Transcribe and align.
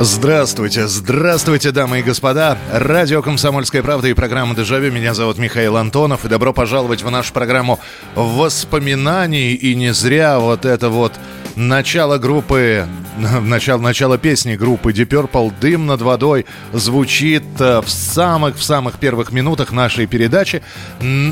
Здравствуйте, 0.00 0.86
здравствуйте, 0.86 1.72
дамы 1.72 1.98
и 1.98 2.02
господа. 2.04 2.56
Радио 2.72 3.20
«Комсомольская 3.20 3.82
правда» 3.82 4.06
и 4.06 4.12
программа 4.12 4.54
«Дежавю». 4.54 4.92
Меня 4.92 5.12
зовут 5.12 5.38
Михаил 5.38 5.76
Антонов. 5.76 6.24
И 6.24 6.28
добро 6.28 6.52
пожаловать 6.52 7.02
в 7.02 7.10
нашу 7.10 7.32
программу 7.32 7.80
воспоминаний. 8.14 9.54
И 9.54 9.74
не 9.74 9.92
зря 9.92 10.38
вот 10.38 10.64
это 10.64 10.88
вот 10.88 11.14
начало 11.56 12.18
группы, 12.18 12.86
начало, 13.42 13.80
начало 13.80 14.18
песни 14.18 14.54
группы 14.54 14.92
Deep 14.92 15.08
Purple 15.08 15.52
«Дым 15.60 15.86
над 15.86 16.00
водой» 16.00 16.46
звучит 16.72 17.42
э, 17.58 17.80
в 17.80 17.90
самых, 17.90 18.56
в 18.56 18.62
самых 18.62 19.00
первых 19.00 19.32
минутах 19.32 19.72
нашей 19.72 20.06
передачи. 20.06 20.62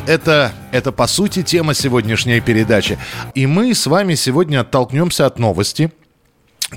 Это, 0.09 0.51
это, 0.73 0.91
по 0.91 1.07
сути, 1.07 1.45
тема 1.45 1.73
сегодняшней 1.73 2.41
передачи. 2.41 2.99
И 3.37 3.47
мы 3.47 3.73
с 3.77 3.87
вами 3.87 4.17
сегодня 4.17 4.63
оттолкнемся 4.63 5.25
от 5.27 5.39
новости– 5.39 5.93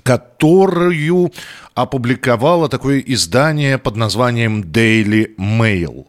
которую 0.04 1.32
опубликовало 1.74 2.70
такое 2.70 3.00
издание 3.00 3.78
под 3.78 3.96
названием 3.96 4.62
Daily 4.62 5.36
Mail. 5.38 6.06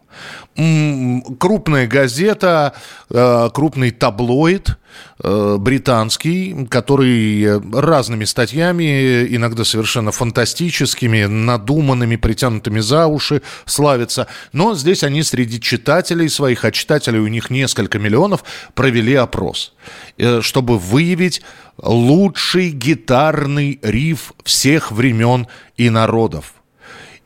Крупная 0.55 1.87
газета, 1.87 2.73
э, 3.09 3.49
крупный 3.53 3.91
таблоид 3.91 4.77
э, 5.23 5.55
британский, 5.57 6.67
который 6.67 7.59
разными 7.71 8.25
статьями, 8.25 9.25
иногда 9.33 9.63
совершенно 9.63 10.11
фантастическими, 10.11 11.23
надуманными, 11.23 12.17
притянутыми 12.17 12.81
за 12.81 13.07
уши, 13.07 13.41
славится. 13.65 14.27
Но 14.51 14.75
здесь 14.75 15.03
они 15.03 15.23
среди 15.23 15.61
читателей 15.61 16.27
своих, 16.27 16.65
а 16.65 16.71
читателей 16.71 17.19
у 17.19 17.27
них 17.27 17.49
несколько 17.49 17.97
миллионов, 17.97 18.43
провели 18.73 19.15
опрос, 19.15 19.73
э, 20.17 20.41
чтобы 20.41 20.77
выявить 20.77 21.41
лучший 21.77 22.71
гитарный 22.71 23.79
риф 23.81 24.33
всех 24.43 24.91
времен 24.91 25.47
и 25.77 25.89
народов. 25.89 26.55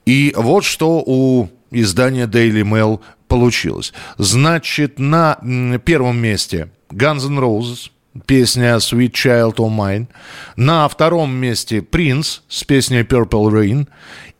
И 0.05 0.33
вот 0.37 0.63
что 0.63 1.03
у 1.03 1.49
издания 1.81 2.27
Daily 2.27 2.63
Mail 2.63 3.01
получилось. 3.27 3.93
Значит, 4.17 4.99
на 4.99 5.39
первом 5.83 6.17
месте 6.17 6.69
Guns 6.89 7.27
N' 7.27 7.39
Roses, 7.39 7.89
песня 8.25 8.75
Sweet 8.75 9.11
Child 9.11 9.55
O' 9.57 9.69
Mine. 9.69 10.07
На 10.55 10.87
втором 10.87 11.33
месте 11.35 11.81
Принц 11.81 12.39
с 12.47 12.63
песней 12.63 13.01
Purple 13.01 13.51
Rain. 13.51 13.87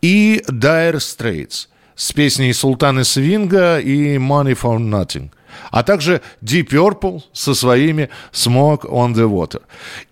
И 0.02 0.42
Dire 0.48 0.98
Straits 0.98 1.68
с 1.96 2.12
песней 2.12 2.54
Султаны 2.54 3.04
Свинга 3.04 3.80
и 3.80 4.18
Money 4.18 4.58
for 4.60 4.78
Nothing 4.78 5.30
а 5.72 5.84
также 5.84 6.22
Deep 6.42 6.70
Purple 6.70 7.22
со 7.34 7.54
своими 7.54 8.10
Smoke 8.32 8.86
on 8.90 9.14
the 9.14 9.30
Water. 9.30 9.62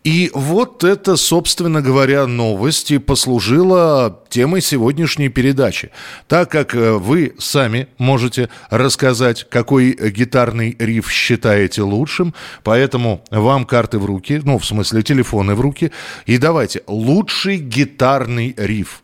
И 0.03 0.31
вот 0.33 0.83
это, 0.83 1.15
собственно 1.15 1.81
говоря, 1.81 2.27
новость 2.27 2.91
и 2.91 2.97
послужила 2.97 4.19
темой 4.29 4.61
сегодняшней 4.61 5.29
передачи. 5.29 5.91
Так 6.27 6.51
как 6.51 6.75
э, 6.75 6.93
вы 6.93 7.35
сами 7.37 7.87
можете 7.97 8.49
рассказать, 8.69 9.47
какой 9.49 9.93
гитарный 10.11 10.75
риф 10.79 11.11
считаете 11.11 11.83
лучшим, 11.83 12.33
поэтому 12.63 13.23
вам 13.31 13.65
карты 13.65 13.99
в 13.99 14.05
руки, 14.05 14.41
ну, 14.43 14.57
в 14.57 14.65
смысле, 14.65 15.03
телефоны 15.03 15.55
в 15.55 15.61
руки, 15.61 15.91
и 16.25 16.37
давайте 16.37 16.81
лучший 16.87 17.57
гитарный 17.57 18.53
риф 18.57 19.02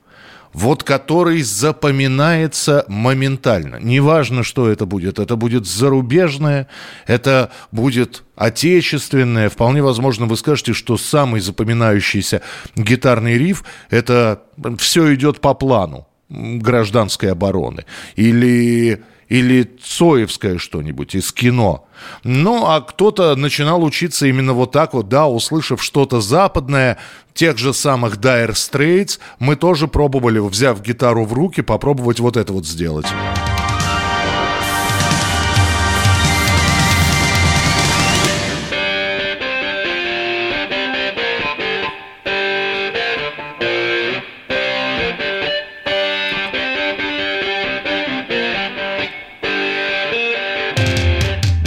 вот 0.60 0.84
который 0.84 1.42
запоминается 1.42 2.84
моментально. 2.90 3.78
Неважно, 3.78 4.44
что 4.44 4.70
это 4.70 4.86
будет. 4.86 5.18
Это 5.18 5.38
будет 5.38 5.66
зарубежное, 5.66 6.68
это 7.08 7.52
будет 7.72 8.24
отечественное. 8.36 9.48
Вполне 9.50 9.82
возможно, 9.82 10.26
вы 10.26 10.36
скажете, 10.36 10.74
что 10.74 10.98
самый 10.98 11.40
запоминающийся 11.40 12.42
гитарный 12.76 13.38
риф– 13.38 13.64
это 13.90 14.42
все 14.78 15.14
идет 15.14 15.40
по 15.40 15.54
плану 15.54 16.08
гражданской 16.28 17.32
обороны. 17.32 17.86
Или 18.18 19.02
или 19.30 19.64
Цоевское 19.82 20.58
что-нибудь 20.58 21.16
из 21.16 21.32
кино. 21.32 21.86
Ну, 22.24 22.66
а 22.66 22.82
кто-то 22.82 23.36
начинал 23.36 23.84
учиться 23.84 24.28
именно 24.28 24.54
вот 24.54 24.72
так 24.72 24.94
вот, 24.94 25.08
да, 25.08 25.28
услышав 25.28 25.82
что-то 25.82 26.20
западное, 26.20 26.98
тех 27.34 27.58
же 27.58 27.74
самых 27.74 28.18
Dire 28.18 28.52
Straits, 28.52 29.20
мы 29.38 29.56
тоже 29.56 29.88
пробовали, 29.88 30.40
взяв 30.40 30.82
гитару 30.82 31.26
в 31.26 31.34
руки, 31.34 31.62
попробовать 31.62 32.20
вот 32.20 32.36
это 32.36 32.52
вот 32.52 32.66
сделать. 32.66 33.08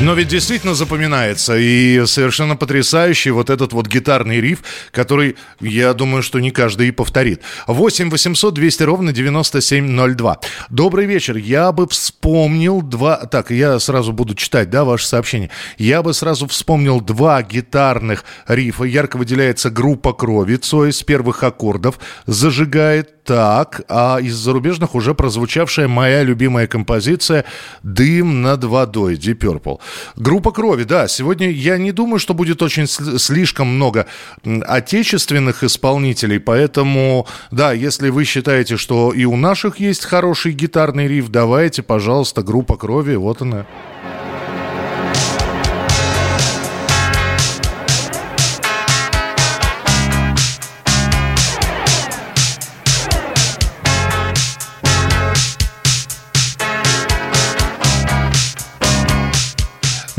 Но 0.02 0.14
ведь 0.14 0.26
действительно 0.26 0.74
запоминается. 0.74 1.56
И 1.56 2.04
совершенно 2.06 2.56
потрясающий 2.56 3.30
вот 3.30 3.50
этот 3.50 3.72
вот 3.72 3.86
гитарный 3.86 4.40
риф, 4.40 4.64
который, 4.90 5.36
я 5.60 5.94
думаю, 5.94 6.24
что 6.24 6.40
не 6.40 6.50
каждый 6.50 6.88
и 6.88 6.90
повторит. 6.90 7.40
8 7.68 8.10
800 8.10 8.52
200 8.52 8.82
ровно 8.82 9.12
9702. 9.12 10.40
Добрый 10.70 11.06
вечер. 11.06 11.36
Я 11.36 11.70
бы 11.70 11.86
вспомнил 11.86 12.82
два... 12.82 13.18
Так, 13.26 13.52
я 13.52 13.78
сразу 13.78 14.12
буду 14.12 14.34
читать, 14.34 14.70
да, 14.70 14.82
ваше 14.82 15.06
сообщение. 15.06 15.50
Я 15.78 16.02
бы 16.02 16.12
сразу 16.14 16.48
вспомнил 16.48 17.00
два 17.00 17.40
гитарных 17.44 18.24
рифа. 18.48 18.82
Ярко 18.82 19.18
выделяется 19.18 19.70
группа 19.70 20.12
крови. 20.12 20.56
Цой 20.56 20.92
с 20.92 21.04
первых 21.04 21.44
аккордов 21.44 22.00
зажигает 22.26 23.22
так, 23.24 23.82
а 23.88 24.18
из 24.20 24.34
зарубежных 24.34 24.94
уже 24.94 25.14
прозвучавшая 25.14 25.86
моя 25.86 26.22
любимая 26.22 26.66
композиция 26.66 27.44
«Дым 27.82 28.42
над 28.42 28.64
водой» 28.64 29.14
Deep 29.14 29.38
Purple. 29.38 29.78
Группа 30.16 30.52
крови, 30.52 30.84
да. 30.84 31.08
Сегодня 31.08 31.50
я 31.50 31.78
не 31.78 31.92
думаю, 31.92 32.18
что 32.18 32.34
будет 32.34 32.62
очень 32.62 32.86
слишком 32.86 33.68
много 33.68 34.06
отечественных 34.44 35.64
исполнителей, 35.64 36.40
поэтому, 36.40 37.26
да, 37.50 37.72
если 37.72 38.08
вы 38.10 38.24
считаете, 38.24 38.76
что 38.76 39.12
и 39.12 39.24
у 39.24 39.36
наших 39.36 39.80
есть 39.80 40.04
хороший 40.04 40.52
гитарный 40.52 41.08
риф, 41.08 41.28
давайте, 41.28 41.82
пожалуйста, 41.82 42.42
группа 42.42 42.76
крови, 42.76 43.16
вот 43.16 43.42
она. 43.42 43.66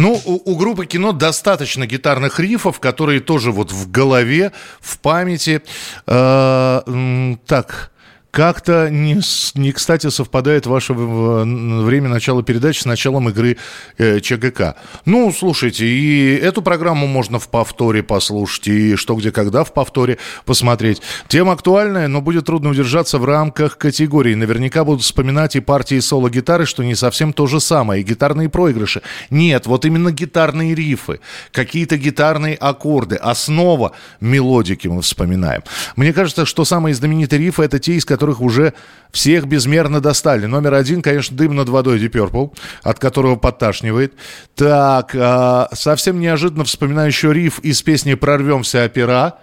Ну, 0.04 0.22
у, 0.26 0.52
у 0.52 0.58
группы 0.58 0.86
кино 0.86 1.14
достаточно 1.14 1.88
гитарных 1.88 2.38
рифов, 2.38 2.82
которые 2.82 3.22
тоже 3.22 3.54
вот 3.54 3.72
в 3.72 3.90
голове, 3.90 4.52
в 4.82 5.00
памяти. 5.00 5.62
Э, 6.06 7.36
так, 7.48 7.93
как-то 8.34 8.90
не, 8.90 9.20
не 9.54 9.72
кстати 9.72 10.10
совпадает 10.10 10.66
ваше 10.66 10.94
время 10.94 12.10
начала 12.10 12.42
передачи 12.42 12.80
с 12.80 12.86
началом 12.86 13.30
игры 13.30 13.58
э, 14.00 14.22
ЧГК. 14.22 14.76
Ну, 15.06 15.32
слушайте, 15.32 15.86
и 15.86 16.36
эту 16.38 16.64
программу 16.64 17.06
можно 17.06 17.38
в 17.38 17.48
повторе 17.48 18.02
послушать, 18.02 18.68
и 18.70 18.96
что, 18.96 19.14
где, 19.14 19.32
когда 19.32 19.64
в 19.64 19.72
повторе 19.72 20.18
посмотреть. 20.46 21.00
Тема 21.28 21.54
актуальная, 21.54 22.08
но 22.08 22.22
будет 22.22 22.46
трудно 22.48 22.72
удержаться 22.72 23.20
в 23.20 23.26
рамках 23.26 23.78
категории. 23.78 24.34
Наверняка 24.34 24.84
будут 24.84 25.04
вспоминать 25.04 25.56
и 25.56 25.60
партии 25.60 26.00
соло-гитары, 26.00 26.66
что 26.66 26.84
не 26.84 26.96
совсем 26.96 27.34
то 27.34 27.46
же 27.46 27.60
самое, 27.60 28.02
и 28.02 28.04
гитарные 28.04 28.50
проигрыши. 28.50 29.04
Нет, 29.30 29.68
вот 29.68 29.86
именно 29.86 30.12
гитарные 30.12 30.74
рифы, 30.74 31.20
какие-то 31.52 31.98
гитарные 31.98 32.56
аккорды, 32.56 33.16
основа 33.16 33.92
мелодики 34.22 34.88
мы 34.88 35.04
вспоминаем. 35.04 35.62
Мне 35.96 36.14
кажется, 36.14 36.48
что 36.48 36.66
самые 36.66 36.96
знаменитые 36.96 37.40
рифы 37.40 37.62
это 37.62 37.78
те, 37.78 37.94
из 37.94 38.06
которых 38.06 38.23
которых 38.24 38.42
уже 38.42 38.74
всех 39.12 39.48
безмерно 39.48 40.00
достали. 40.00 40.46
Номер 40.46 40.76
один, 40.76 41.02
конечно, 41.02 41.36
«Дым 41.36 41.56
над 41.56 41.68
водой» 41.68 42.00
Deep 42.00 42.12
Purple, 42.12 42.54
от 42.82 43.00
которого 43.00 43.36
подташнивает. 43.36 44.14
Так, 44.56 45.14
э, 45.14 45.66
совсем 45.74 46.22
неожиданно 46.22 46.64
вспоминаю 46.64 47.08
еще 47.08 47.34
риф 47.34 47.60
из 47.60 47.82
песни 47.82 48.14
«Прорвемся 48.14 48.86
опера». 48.86 49.34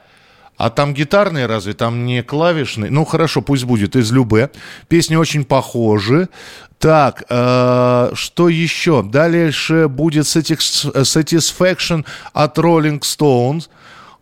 А 0.57 0.71
там 0.71 0.95
гитарные 0.95 1.47
разве? 1.47 1.75
Там 1.75 2.07
не 2.07 2.23
клавишные? 2.23 2.91
Ну, 2.91 3.05
хорошо, 3.05 3.43
пусть 3.43 3.65
будет 3.65 3.97
из 3.97 4.11
Любе. 4.13 4.51
Песни 4.89 5.17
очень 5.17 5.45
похожи. 5.45 6.29
Так, 6.79 7.25
э, 7.29 8.13
что 8.15 8.49
еще? 8.49 9.03
Дальше 9.03 9.89
будет 9.89 10.25
Satisfaction 10.25 12.07
от 12.33 12.59
Rolling 12.59 13.01
Stones. 13.01 13.69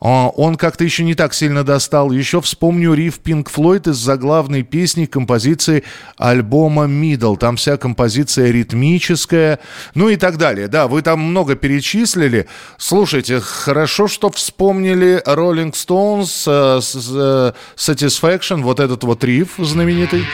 А, 0.00 0.28
он 0.28 0.56
как-то 0.56 0.84
еще 0.84 1.04
не 1.04 1.14
так 1.14 1.34
сильно 1.34 1.64
достал. 1.64 2.10
Еще 2.10 2.40
вспомню 2.40 2.94
риф 2.94 3.20
Pink 3.22 3.48
Floyd 3.52 3.90
из 3.90 3.96
заглавной 3.96 4.62
песни 4.62 5.06
композиции 5.06 5.84
альбома 6.16 6.84
Middle. 6.84 7.36
Там 7.36 7.56
вся 7.56 7.76
композиция 7.76 8.50
ритмическая, 8.50 9.58
ну 9.94 10.08
и 10.08 10.16
так 10.16 10.36
далее. 10.38 10.68
Да, 10.68 10.86
вы 10.86 11.02
там 11.02 11.20
много 11.20 11.56
перечислили. 11.56 12.46
Слушайте, 12.76 13.40
хорошо, 13.40 14.08
что 14.08 14.30
вспомнили 14.30 15.22
Rolling 15.26 15.72
Stones, 15.72 16.46
uh, 16.46 17.54
Satisfaction, 17.76 18.62
вот 18.62 18.80
этот 18.80 19.04
вот 19.04 19.24
риф 19.24 19.54
знаменитый. 19.58 20.24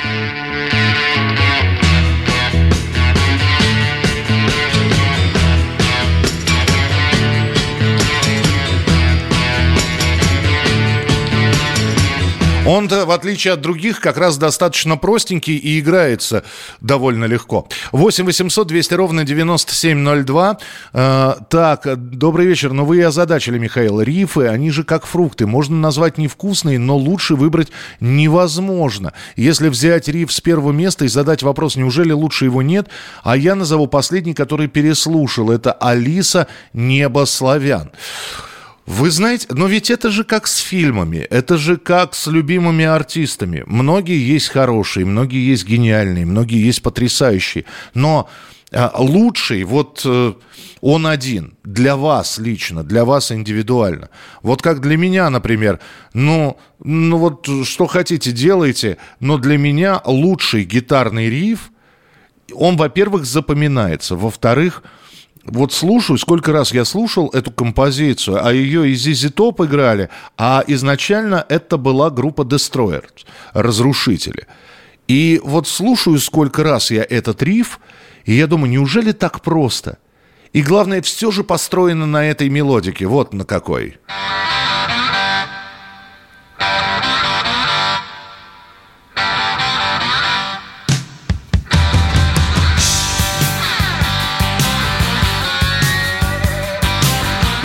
Он-то, 12.66 13.05
в 13.05 13.11
отличие 13.11 13.52
от 13.52 13.61
других, 13.61 14.00
как 14.00 14.16
раз 14.16 14.38
достаточно 14.38 14.96
простенький 14.96 15.56
и 15.56 15.81
играется 15.81 16.44
довольно 16.81 17.26
легко. 17.26 17.69
8 17.93 18.25
800 18.25 18.66
200 18.66 18.94
ровно 18.94 19.25
9702. 19.25 20.58
Э, 20.94 21.34
так, 21.50 21.87
добрый 21.96 22.46
вечер. 22.46 22.72
Ну 22.72 22.87
вы 22.87 23.05
озадачили, 23.05 23.58
Михаил. 23.58 24.00
Рифы, 24.00 24.46
они 24.46 24.70
же 24.70 24.82
как 24.82 25.05
фрукты. 25.05 25.46
Можно 25.46 25.76
назвать 25.76 26.16
невкусные, 26.16 26.78
но 26.78 26.96
лучше 26.96 27.34
выбрать 27.34 27.69
невозможно. 28.00 29.12
Если 29.37 29.69
взять 29.69 30.08
риф 30.08 30.32
с 30.32 30.40
первого 30.40 30.72
места 30.72 31.05
и 31.05 31.08
задать 31.08 31.43
вопрос, 31.43 31.76
неужели 31.76 32.12
лучше 32.12 32.46
его 32.46 32.62
нет, 32.62 32.88
а 33.22 33.37
я 33.37 33.56
назову 33.56 33.88
последний, 33.88 34.32
который 34.32 34.69
переслушал. 34.69 35.50
Это 35.50 35.72
Алиса 35.72 36.46
«Небо 36.72 37.26
славян». 37.26 37.90
Вы 38.86 39.10
знаете, 39.10 39.46
но 39.50 39.66
ведь 39.66 39.90
это 39.90 40.10
же 40.10 40.25
как 40.25 40.46
с 40.46 40.58
фильмами, 40.58 41.19
это 41.19 41.56
же 41.56 41.78
как 41.78 42.14
с 42.14 42.26
любимыми 42.26 42.84
артистами. 42.84 43.64
Многие 43.66 44.19
есть 44.19 44.48
хорошие, 44.48 45.06
многие 45.06 45.48
есть 45.48 45.66
гениальные, 45.66 46.26
многие 46.26 46.62
есть 46.62 46.82
потрясающие. 46.82 47.64
Но 47.94 48.28
а, 48.72 48.92
лучший, 48.98 49.64
вот 49.64 50.02
э, 50.04 50.34
он 50.82 51.06
один, 51.06 51.54
для 51.64 51.96
вас 51.96 52.38
лично, 52.38 52.82
для 52.82 53.06
вас 53.06 53.32
индивидуально. 53.32 54.10
Вот 54.42 54.60
как 54.60 54.81
для 54.81 54.98
меня, 54.98 55.30
например, 55.30 55.80
ну, 56.12 56.58
ну 56.82 57.16
вот 57.16 57.48
что 57.64 57.87
хотите, 57.87 58.32
делайте, 58.32 58.98
но 59.19 59.38
для 59.38 59.56
меня 59.56 60.02
лучший 60.04 60.64
гитарный 60.64 61.30
риф, 61.30 61.70
он, 62.52 62.76
во-первых, 62.76 63.25
запоминается, 63.25 64.14
во-вторых, 64.14 64.82
вот 65.46 65.73
слушаю, 65.73 66.19
сколько 66.19 66.52
раз 66.52 66.73
я 66.73 66.85
слушал 66.85 67.29
эту 67.29 67.50
композицию, 67.50 68.44
а 68.44 68.52
ее 68.52 68.88
и 68.88 68.94
Зизи 68.94 69.29
Топ 69.29 69.61
играли, 69.61 70.08
а 70.37 70.64
изначально 70.67 71.44
это 71.49 71.76
была 71.76 72.11
группа 72.11 72.43
Destroyer, 72.43 73.05
Разрушители. 73.52 74.46
И 75.06 75.41
вот 75.44 75.69
слушаю, 75.69 76.19
сколько 76.19 76.62
раз 76.62 76.91
я 76.91 77.05
этот 77.08 77.43
риф, 77.43 77.79
и 78.25 78.32
я 78.32 78.46
думаю, 78.46 78.70
неужели 78.70 79.12
так 79.12 79.43
просто? 79.43 79.99
И 80.52 80.62
главное, 80.62 81.02
все 81.02 81.31
же 81.31 81.44
построено 81.44 82.06
на 82.06 82.25
этой 82.25 82.49
мелодике. 82.49 83.06
Вот 83.06 83.35
на 83.35 83.44
какой. 83.44 83.99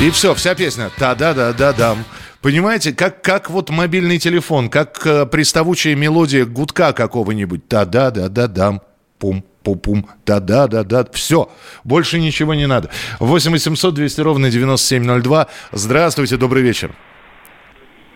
И 0.02 0.12
все, 0.12 0.34
вся 0.34 0.56
песня. 0.56 0.86
Та-да-да-да-дам. 0.98 1.98
Понимаете, 2.42 2.96
как, 2.96 3.22
как 3.22 3.50
вот 3.50 3.70
мобильный 3.70 4.18
телефон, 4.18 4.70
как 4.70 5.06
э, 5.06 5.26
приставучая 5.26 5.94
мелодия 5.98 6.46
гудка 6.46 6.94
какого-нибудь. 6.94 7.68
Та-да-да-да-дам. 7.68 8.80
Пум, 9.20 9.44
пум-пум, 9.66 10.06
да-да-да-да, 10.26 11.04
все, 11.12 11.50
больше 11.84 12.18
ничего 12.18 12.54
не 12.54 12.66
надо. 12.66 12.90
8 13.20 13.52
800 13.52 13.94
200 13.94 14.22
ровно 14.22 14.50
9702. 14.50 15.48
Здравствуйте, 15.74 16.38
добрый 16.38 16.64
вечер. 16.64 16.92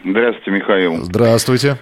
Здравствуйте, 0.05 0.51
Михаил. 0.51 0.95
Здравствуйте. 1.03 1.77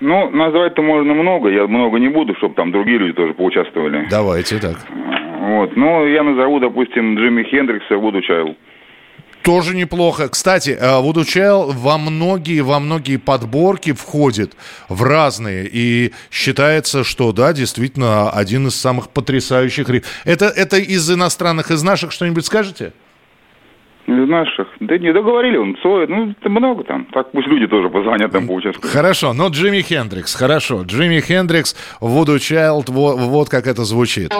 Ну, 0.00 0.28
назвать-то 0.28 0.82
можно 0.82 1.14
много, 1.14 1.48
я 1.48 1.66
много 1.66 1.98
не 1.98 2.08
буду, 2.08 2.34
чтобы 2.34 2.54
там 2.54 2.70
другие 2.70 2.98
люди 2.98 3.14
тоже 3.14 3.32
поучаствовали. 3.32 4.06
Давайте 4.10 4.58
так. 4.58 4.76
Вот, 5.40 5.74
ну, 5.74 6.06
я 6.06 6.22
назову, 6.22 6.60
допустим, 6.60 7.16
Джимми 7.16 7.44
Хендрикса 7.44 7.96
«Вуду 7.96 8.20
Чайл». 8.20 8.56
Тоже 9.42 9.74
неплохо. 9.74 10.28
Кстати, 10.28 10.78
Вуду 11.00 11.24
Чайл 11.24 11.72
во 11.72 11.98
многие, 11.98 12.60
во 12.60 12.78
многие 12.80 13.16
подборки 13.16 13.92
входит 13.92 14.56
в 14.88 15.02
разные. 15.02 15.68
И 15.70 16.12
считается, 16.30 17.04
что 17.04 17.32
да, 17.32 17.52
действительно, 17.52 18.30
один 18.30 18.68
из 18.68 18.74
самых 18.74 19.10
потрясающих. 19.10 19.88
Это, 20.24 20.46
это 20.46 20.76
из 20.76 21.10
иностранных, 21.10 21.70
из 21.70 21.82
наших 21.82 22.12
что-нибудь 22.12 22.46
скажете? 22.46 22.92
Из 24.06 24.28
наших. 24.28 24.66
Да 24.80 24.98
не 24.98 25.12
договорили, 25.12 25.56
он 25.56 25.76
Цой, 25.80 26.08
ну, 26.08 26.30
это 26.32 26.48
много 26.48 26.82
там. 26.82 27.06
Так 27.12 27.30
пусть 27.30 27.46
люди 27.46 27.68
тоже 27.68 27.88
позвонят 27.88 28.32
там 28.32 28.48
поучаствуют. 28.48 28.92
Хорошо, 28.92 29.32
но 29.32 29.48
Джимми 29.48 29.80
Хендрикс, 29.80 30.34
хорошо. 30.34 30.82
Джимми 30.82 31.20
Хендрикс, 31.20 31.76
Вуду 32.00 32.38
Чайлд, 32.40 32.88
вот, 32.88 33.16
вот 33.18 33.48
как 33.48 33.68
это 33.68 33.84
звучит. 33.84 34.32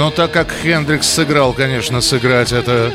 Но 0.00 0.10
так 0.10 0.32
как 0.32 0.48
Хендрикс 0.62 1.06
сыграл, 1.06 1.52
конечно, 1.52 2.00
сыграть 2.00 2.52
это 2.52 2.90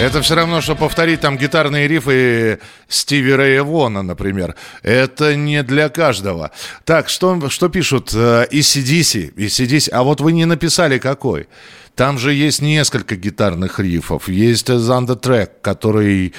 Это 0.00 0.22
все 0.22 0.34
равно, 0.34 0.62
что 0.62 0.76
повторить 0.76 1.20
там 1.20 1.36
гитарные 1.36 1.86
рифы 1.86 2.58
Стиви 2.88 3.34
Рэя 3.34 3.62
Вона, 3.62 4.02
например. 4.02 4.54
Это 4.82 5.36
не 5.36 5.62
для 5.62 5.90
каждого. 5.90 6.52
Так, 6.86 7.10
что, 7.10 7.50
что 7.50 7.68
пишут? 7.68 8.14
ECDC, 8.14 9.34
э, 9.36 9.44
ECDC. 9.44 9.90
А 9.90 10.02
вот 10.02 10.22
вы 10.22 10.32
не 10.32 10.46
написали 10.46 10.98
какой. 10.98 11.48
Там 11.96 12.18
же 12.18 12.32
есть 12.32 12.62
несколько 12.62 13.14
гитарных 13.14 13.78
рифов. 13.78 14.30
Есть 14.30 14.70
Zander 14.70 15.20
Track, 15.20 15.50
который 15.60 16.32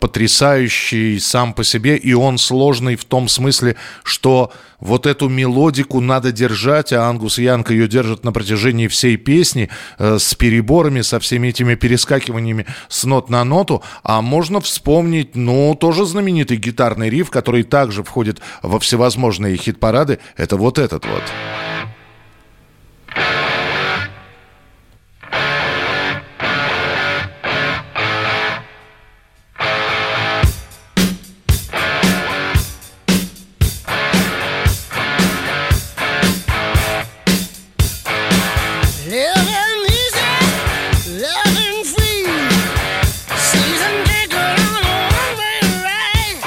потрясающий 0.00 1.18
сам 1.18 1.52
по 1.52 1.64
себе, 1.64 1.96
и 1.96 2.14
он 2.14 2.38
сложный 2.38 2.96
в 2.96 3.04
том 3.04 3.28
смысле, 3.28 3.76
что 4.02 4.52
вот 4.80 5.06
эту 5.06 5.28
мелодику 5.28 6.00
надо 6.00 6.32
держать, 6.32 6.92
а 6.92 7.08
Ангус 7.08 7.38
Янг 7.38 7.70
ее 7.70 7.88
держит 7.88 8.24
на 8.24 8.32
протяжении 8.32 8.86
всей 8.86 9.16
песни 9.16 9.70
э, 9.98 10.18
с 10.18 10.34
переборами, 10.34 11.00
со 11.00 11.20
всеми 11.20 11.48
этими 11.48 11.74
перескакиваниями 11.74 12.66
с 12.88 13.04
нот 13.04 13.30
на 13.30 13.44
ноту, 13.44 13.82
а 14.02 14.20
можно 14.22 14.60
вспомнить, 14.60 15.36
ну, 15.36 15.74
тоже 15.74 16.04
знаменитый 16.04 16.56
гитарный 16.56 17.10
риф, 17.10 17.30
который 17.30 17.62
также 17.62 18.02
входит 18.02 18.40
во 18.62 18.78
всевозможные 18.78 19.56
хит-парады, 19.56 20.18
это 20.36 20.56
вот 20.56 20.78
этот 20.78 21.06
вот. 21.06 21.22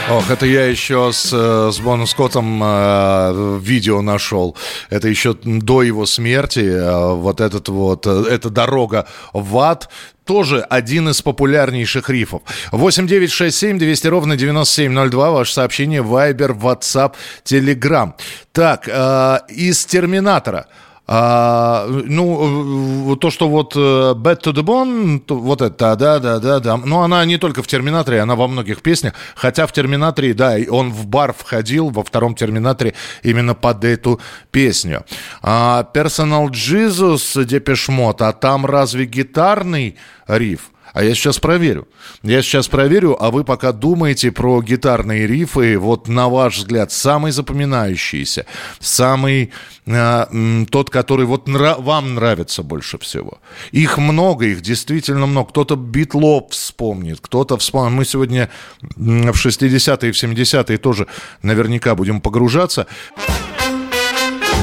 Ох, 0.09 0.31
это 0.31 0.45
я 0.45 0.65
еще 0.67 1.11
с, 1.11 1.33
э, 1.33 1.69
с 1.73 1.79
Боном 1.79 2.07
Скоттом 2.07 2.61
э, 2.63 3.59
видео 3.61 4.01
нашел. 4.01 4.55
Это 4.89 5.09
еще 5.09 5.33
до 5.33 5.83
его 5.83 6.05
смерти. 6.05 6.61
Э, 6.61 7.13
вот 7.13 7.41
этот 7.41 7.67
вот, 7.67 8.07
э, 8.07 8.23
эта 8.29 8.49
дорога 8.49 9.05
в 9.33 9.57
ад 9.57 9.89
тоже 10.23 10.61
один 10.61 11.09
из 11.09 11.21
популярнейших 11.21 12.09
рифов. 12.09 12.41
8 12.71 13.05
9 13.05 13.29
6 13.29 13.57
7 13.57 13.77
200 13.77 14.07
ровно 14.07 14.37
9702. 14.37 15.31
Ваше 15.31 15.51
сообщение 15.53 16.01
Viber, 16.01 16.57
WhatsApp, 16.57 17.13
Telegram. 17.43 18.13
Так, 18.53 18.87
э, 18.87 19.39
из 19.49 19.85
«Терминатора». 19.85 20.67
А, 21.09 21.87
ну, 21.87 23.15
то, 23.15 23.29
что 23.29 23.47
вот 23.47 23.75
э, 23.77 23.79
Bad 23.79 24.43
to 24.43 24.53
the 24.53 24.61
Bone, 24.61 25.19
то, 25.19 25.37
вот 25.37 25.61
это, 25.61 25.95
да, 25.95 26.19
да, 26.19 26.39
да, 26.39 26.59
да. 26.59 26.75
Но 26.75 27.01
она 27.01 27.23
не 27.23 27.37
только 27.37 27.63
в 27.63 27.67
Терминаторе, 27.67 28.19
она 28.19 28.35
во 28.35 28.47
многих 28.49 28.81
песнях. 28.81 29.13
Хотя 29.35 29.67
в 29.67 29.71
Терминаторе, 29.71 30.33
да, 30.33 30.57
он 30.69 30.91
в 30.91 31.07
бар 31.07 31.33
входил 31.33 31.89
во 31.91 32.03
втором 32.03 32.35
Терминаторе 32.35 32.93
именно 33.23 33.55
под 33.55 33.85
эту 33.85 34.19
песню. 34.51 35.05
А, 35.41 35.89
Personal 35.93 36.49
Jesus, 36.49 37.45
Депешмот, 37.45 38.21
а 38.21 38.33
там 38.33 38.65
разве 38.65 39.05
гитарный 39.05 39.95
риф? 40.27 40.71
А 40.93 41.03
я 41.03 41.13
сейчас 41.13 41.39
проверю. 41.39 41.87
Я 42.23 42.41
сейчас 42.41 42.67
проверю, 42.67 43.15
а 43.21 43.29
вы 43.31 43.43
пока 43.43 43.71
думаете 43.71 44.31
про 44.31 44.61
гитарные 44.61 45.27
рифы, 45.27 45.77
вот 45.77 46.07
на 46.07 46.27
ваш 46.29 46.57
взгляд, 46.57 46.91
самый 46.91 47.31
запоминающийся, 47.31 48.45
самый 48.79 49.51
э, 49.85 50.65
тот, 50.71 50.89
который 50.89 51.25
вот 51.25 51.47
нра- 51.47 51.81
вам 51.81 52.15
нравится 52.15 52.63
больше 52.63 52.97
всего. 52.97 53.39
Их 53.71 53.97
много, 53.97 54.45
их 54.45 54.61
действительно 54.61 55.25
много. 55.25 55.49
Кто-то 55.49 55.75
битлоп 55.75 56.51
вспомнит, 56.51 57.19
кто-то 57.21 57.57
вспомнит. 57.57 57.93
Мы 57.97 58.05
сегодня 58.05 58.49
в 58.95 59.33
60-е 59.33 60.09
и 60.09 60.11
в 60.11 60.15
70-е 60.23 60.77
тоже 60.77 61.07
наверняка 61.41 61.95
будем 61.95 62.21
погружаться. 62.21 62.87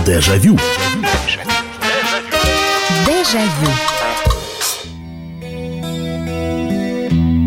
Дежавю. 0.06 0.58
Дежавю. 3.06 3.93
thank 7.14 7.34
you 7.34 7.43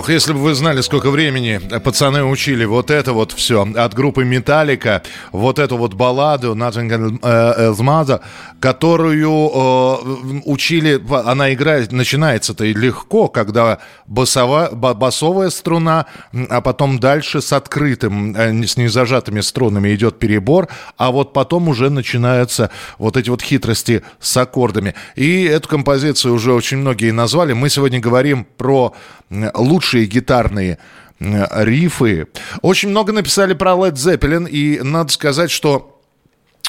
Ох, 0.00 0.08
если 0.08 0.32
бы 0.32 0.38
вы 0.38 0.54
знали, 0.54 0.80
сколько 0.80 1.10
времени 1.10 1.60
пацаны 1.84 2.24
учили 2.24 2.64
вот 2.64 2.90
это 2.90 3.12
вот 3.12 3.32
все 3.32 3.70
от 3.76 3.92
группы 3.92 4.24
Металлика, 4.24 5.02
вот 5.30 5.58
эту 5.58 5.76
вот 5.76 5.92
балладу 5.92 6.54
Nothing 6.54 7.20
Else 7.20 7.76
Matter, 7.80 8.20
которую 8.60 9.28
э, 9.28 10.40
учили, 10.46 10.98
она 11.26 11.52
играет, 11.52 11.92
начинается-то 11.92 12.64
и 12.64 12.72
легко, 12.72 13.28
когда 13.28 13.80
басова, 14.06 14.70
басовая 14.72 15.50
струна, 15.50 16.06
а 16.48 16.62
потом 16.62 16.98
дальше 16.98 17.42
с 17.42 17.52
открытым, 17.52 18.34
э, 18.34 18.66
с 18.66 18.78
незажатыми 18.78 19.42
струнами 19.42 19.94
идет 19.94 20.18
перебор, 20.18 20.68
а 20.96 21.10
вот 21.10 21.34
потом 21.34 21.68
уже 21.68 21.90
начинаются 21.90 22.70
вот 22.96 23.18
эти 23.18 23.28
вот 23.28 23.42
хитрости 23.42 24.02
с 24.18 24.34
аккордами. 24.34 24.94
И 25.14 25.44
эту 25.44 25.68
композицию 25.68 26.32
уже 26.32 26.54
очень 26.54 26.78
многие 26.78 27.10
назвали. 27.10 27.52
Мы 27.52 27.68
сегодня 27.68 28.00
говорим 28.00 28.46
про 28.56 28.94
лучшие 29.30 30.06
гитарные 30.06 30.78
рифы. 31.18 32.28
Очень 32.62 32.90
много 32.90 33.12
написали 33.12 33.54
про 33.54 33.72
Led 33.72 33.94
Zeppelin, 33.94 34.48
и 34.48 34.80
надо 34.82 35.12
сказать, 35.12 35.50
что 35.50 35.96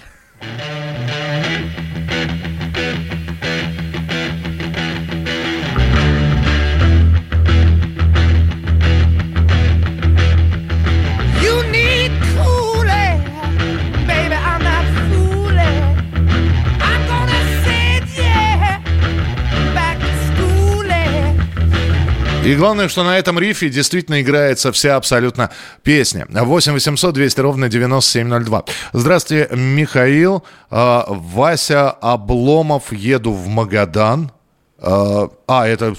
И 22.49 22.55
главное, 22.55 22.89
что 22.89 23.05
на 23.05 23.19
этом 23.19 23.39
рифе 23.39 23.69
действительно 23.69 24.23
играется 24.23 24.73
вся 24.73 24.97
абсолютно 24.97 25.51
песня. 25.83 26.27
8 26.31 26.73
800 26.73 27.15
200 27.15 27.41
ровно 27.41 27.69
9702. 27.69 28.65
Здравствуйте, 28.95 29.55
Михаил. 29.55 30.43
Вася 30.71 31.91
Обломов. 31.91 32.91
Еду 32.91 33.33
в 33.33 33.49
Магадан. 33.49 34.33
А, 34.79 35.29
а, 35.49 35.67
это... 35.67 35.95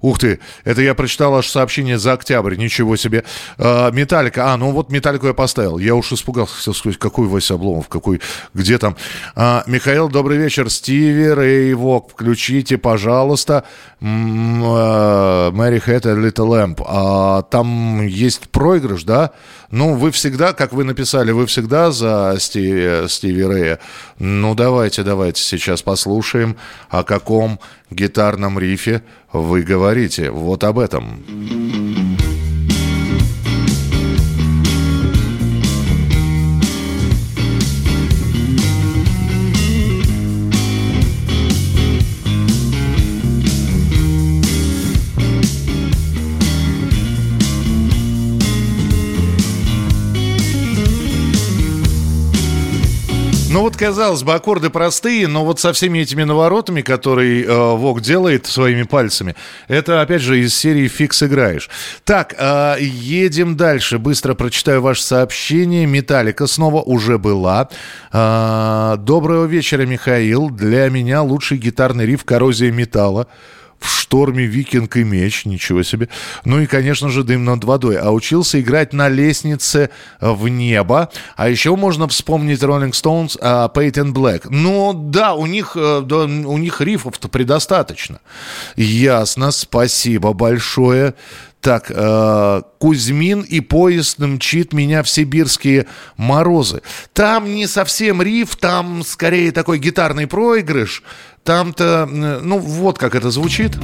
Ух 0.00 0.18
ты, 0.18 0.40
это 0.64 0.80
я 0.80 0.94
прочитал 0.94 1.36
аж 1.36 1.46
сообщение 1.46 1.98
за 1.98 2.14
октябрь, 2.14 2.56
ничего 2.56 2.96
себе. 2.96 3.22
А, 3.58 3.90
Металлика, 3.90 4.52
а, 4.52 4.56
ну 4.56 4.70
вот 4.70 4.90
Металлику 4.90 5.26
я 5.26 5.34
поставил. 5.34 5.78
Я 5.78 5.94
уж 5.94 6.10
испугался, 6.12 6.72
сказать, 6.72 6.98
какой 6.98 7.26
Вася 7.28 7.54
Обломов, 7.54 7.88
какой, 7.88 8.20
где 8.54 8.78
там. 8.78 8.96
А, 9.36 9.62
Михаил, 9.66 10.08
добрый 10.08 10.38
вечер. 10.38 10.70
Стиви, 10.70 11.28
Рэй 11.28 11.74
Вок, 11.74 12.10
включите, 12.12 12.78
пожалуйста, 12.78 13.64
Мэри 14.00 15.78
Хэт 15.78 16.06
и 16.06 16.08
Little. 16.08 16.76
А, 16.86 17.42
там 17.42 18.06
есть 18.06 18.48
проигрыш, 18.48 19.04
да? 19.04 19.32
Ну, 19.70 19.94
вы 19.94 20.10
всегда, 20.10 20.52
как 20.52 20.72
вы 20.72 20.84
написали, 20.84 21.32
вы 21.32 21.46
всегда 21.46 21.90
за 21.92 22.36
Стиви, 22.38 23.08
Стиви 23.08 23.44
Рэя. 23.44 23.78
Ну, 24.18 24.54
давайте, 24.54 25.02
давайте 25.02 25.42
сейчас 25.42 25.82
послушаем, 25.82 26.56
о 26.88 27.04
каком 27.04 27.58
гитарном 27.90 28.58
рифе 28.62 29.02
вы 29.32 29.62
говорите. 29.62 30.30
Вот 30.30 30.64
об 30.64 30.78
этом. 30.78 32.01
Ну 53.52 53.60
вот, 53.60 53.76
казалось 53.76 54.22
бы, 54.22 54.32
аккорды 54.32 54.70
простые, 54.70 55.28
но 55.28 55.44
вот 55.44 55.60
со 55.60 55.74
всеми 55.74 55.98
этими 55.98 56.22
наворотами, 56.22 56.80
которые 56.80 57.44
э, 57.44 57.76
Вок 57.76 58.00
делает 58.00 58.46
своими 58.46 58.84
пальцами, 58.84 59.36
это, 59.68 60.00
опять 60.00 60.22
же, 60.22 60.40
из 60.40 60.54
серии 60.54 60.88
«Фикс 60.88 61.22
играешь». 61.22 61.68
Так, 62.04 62.34
э, 62.38 62.76
едем 62.80 63.58
дальше. 63.58 63.98
Быстро 63.98 64.32
прочитаю 64.32 64.80
ваше 64.80 65.02
сообщение. 65.02 65.84
«Металлика» 65.84 66.46
снова 66.46 66.80
уже 66.80 67.18
была. 67.18 67.68
Э, 68.10 68.96
Доброго 68.98 69.44
вечера, 69.44 69.84
Михаил. 69.84 70.48
Для 70.48 70.88
меня 70.88 71.20
лучший 71.20 71.58
гитарный 71.58 72.06
риф 72.06 72.24
«Коррозия 72.24 72.72
металла» 72.72 73.26
в 73.82 73.90
шторме 73.90 74.44
«Викинг 74.44 74.96
и 74.96 75.04
меч», 75.04 75.44
ничего 75.44 75.82
себе. 75.82 76.08
Ну 76.44 76.60
и, 76.60 76.66
конечно 76.66 77.08
же, 77.08 77.24
«Дым 77.24 77.44
над 77.44 77.64
водой». 77.64 77.98
А 77.98 78.10
учился 78.10 78.60
играть 78.60 78.92
на 78.92 79.08
лестнице 79.08 79.90
в 80.20 80.48
небо. 80.48 81.10
А 81.36 81.48
еще 81.48 81.74
можно 81.76 82.08
вспомнить 82.08 82.62
Rolling 82.62 82.92
Stones 82.92 83.38
Peyton 83.74 84.12
Black. 84.12 84.46
Ну 84.48 84.92
да, 84.92 85.34
у 85.34 85.46
них, 85.46 85.76
да, 85.76 86.24
у 86.24 86.58
них 86.58 86.80
рифов-то 86.80 87.28
предостаточно. 87.28 88.20
Ясно, 88.76 89.50
спасибо 89.50 90.32
большое. 90.32 91.14
Так, 91.62 91.92
э, 91.94 92.62
Кузьмин 92.78 93.42
и 93.42 93.60
поезд 93.60 94.18
мчит 94.18 94.72
меня 94.72 95.04
в 95.04 95.08
сибирские 95.08 95.86
морозы. 96.16 96.82
Там 97.12 97.54
не 97.54 97.68
совсем 97.68 98.20
риф, 98.20 98.56
там 98.56 99.04
скорее 99.04 99.52
такой 99.52 99.78
гитарный 99.78 100.26
проигрыш. 100.26 101.04
Там-то, 101.44 102.06
ну 102.06 102.58
вот 102.58 102.98
как 102.98 103.14
это 103.14 103.30
звучит. 103.30 103.76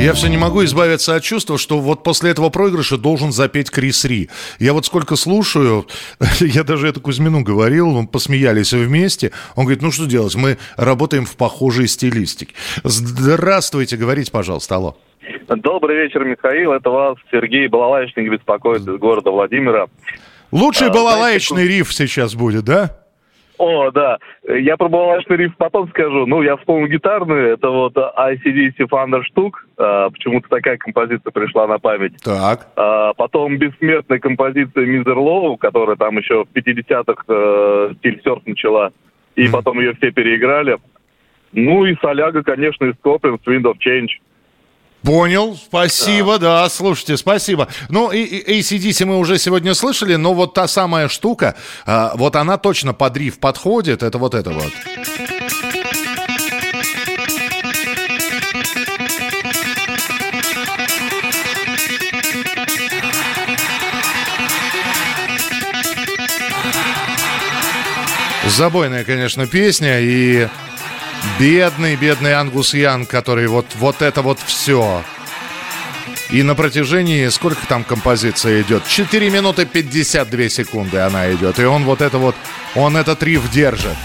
Я 0.00 0.12
все 0.12 0.28
не 0.28 0.36
могу 0.36 0.64
избавиться 0.64 1.16
от 1.16 1.24
чувства, 1.24 1.58
что 1.58 1.80
вот 1.80 2.04
после 2.04 2.30
этого 2.30 2.50
проигрыша 2.50 2.96
должен 2.96 3.32
запеть 3.32 3.68
Крис 3.68 4.04
Ри. 4.04 4.30
Я 4.60 4.72
вот 4.72 4.86
сколько 4.86 5.16
слушаю, 5.16 5.86
я 6.40 6.62
даже 6.62 6.86
это 6.86 7.00
Кузьмину 7.00 7.42
говорил, 7.42 7.90
мы 7.90 8.06
посмеялись 8.06 8.72
вместе. 8.72 9.32
Он 9.56 9.64
говорит, 9.64 9.82
ну 9.82 9.90
что 9.90 10.06
делать, 10.06 10.36
мы 10.36 10.56
работаем 10.76 11.24
в 11.24 11.36
похожей 11.36 11.88
стилистике. 11.88 12.54
Здравствуйте, 12.84 13.96
говорите, 13.96 14.30
пожалуйста, 14.30 14.76
алло. 14.76 14.96
Добрый 15.48 15.96
вечер, 15.96 16.24
Михаил. 16.24 16.72
Это 16.72 16.90
вас 16.90 17.16
Сергей 17.32 17.66
Балалаечник 17.66 18.30
беспокоит 18.30 18.82
из 18.82 18.98
города 18.98 19.32
Владимира. 19.32 19.86
Лучший 20.52 20.88
а, 20.88 20.92
балалаечный 20.92 21.64
знаете, 21.64 21.78
риф 21.78 21.92
сейчас 21.92 22.36
будет, 22.36 22.64
да? 22.64 22.97
О, 23.58 23.90
да. 23.90 24.18
Я 24.48 24.76
про 24.76 24.88
балалайшный 24.88 25.36
риф 25.36 25.56
потом 25.56 25.88
скажу. 25.90 26.26
Ну, 26.26 26.42
я 26.42 26.56
вспомнил 26.56 26.86
гитарную. 26.86 27.54
Это 27.54 27.68
вот 27.70 27.96
ICDC 27.96 28.78
Thunderstruck. 28.88 29.52
А, 29.76 30.10
почему-то 30.10 30.48
такая 30.48 30.76
композиция 30.76 31.30
пришла 31.32 31.66
на 31.66 31.78
память. 31.78 32.14
Так. 32.22 32.68
А, 32.76 33.12
потом 33.14 33.58
бессмертная 33.58 34.20
композиция 34.20 34.86
Мизер 34.86 35.18
Лоу, 35.18 35.56
которая 35.56 35.96
там 35.96 36.16
еще 36.18 36.44
в 36.44 36.56
50-х 36.56 37.24
э, 37.28 37.94
стиль 37.98 38.20
серф 38.22 38.46
начала. 38.46 38.92
И 39.34 39.48
потом 39.48 39.80
ее 39.80 39.94
все 39.94 40.10
переиграли. 40.12 40.78
Ну 41.52 41.84
и 41.84 41.96
Соляга, 42.00 42.42
конечно, 42.42 42.84
из 42.86 42.94
Коплин, 43.02 43.38
Wind 43.46 43.62
of 43.62 43.76
Change. 43.84 44.08
Понял, 45.02 45.56
спасибо, 45.56 46.38
да. 46.38 46.62
да, 46.62 46.68
слушайте, 46.68 47.16
спасибо. 47.16 47.68
Ну, 47.88 48.10
и, 48.10 48.18
и 48.22 48.60
ACDC 48.60 49.04
мы 49.04 49.18
уже 49.18 49.38
сегодня 49.38 49.74
слышали, 49.74 50.16
но 50.16 50.34
вот 50.34 50.54
та 50.54 50.66
самая 50.66 51.08
штука, 51.08 51.54
а, 51.86 52.12
вот 52.16 52.36
она 52.36 52.58
точно 52.58 52.94
под 52.94 53.16
риф 53.16 53.38
подходит, 53.38 54.02
это 54.02 54.18
вот 54.18 54.34
это 54.34 54.50
вот. 54.50 54.72
Забойная, 68.48 69.04
конечно, 69.04 69.46
песня, 69.46 70.00
и 70.00 70.48
Бедный, 71.38 71.96
бедный 71.96 72.34
Ангус 72.34 72.74
Ян, 72.74 73.06
который 73.06 73.46
вот, 73.46 73.66
вот 73.76 74.02
это 74.02 74.22
вот 74.22 74.38
все. 74.44 75.02
И 76.30 76.42
на 76.42 76.54
протяжении, 76.54 77.28
сколько 77.28 77.66
там 77.66 77.84
композиция 77.84 78.60
идет? 78.62 78.86
4 78.86 79.30
минуты 79.30 79.64
52 79.64 80.48
секунды 80.48 80.98
она 80.98 81.32
идет. 81.32 81.58
И 81.58 81.64
он 81.64 81.84
вот 81.84 82.02
это 82.02 82.18
вот, 82.18 82.34
он 82.74 82.96
этот 82.96 83.22
риф 83.22 83.50
держит. 83.50 83.96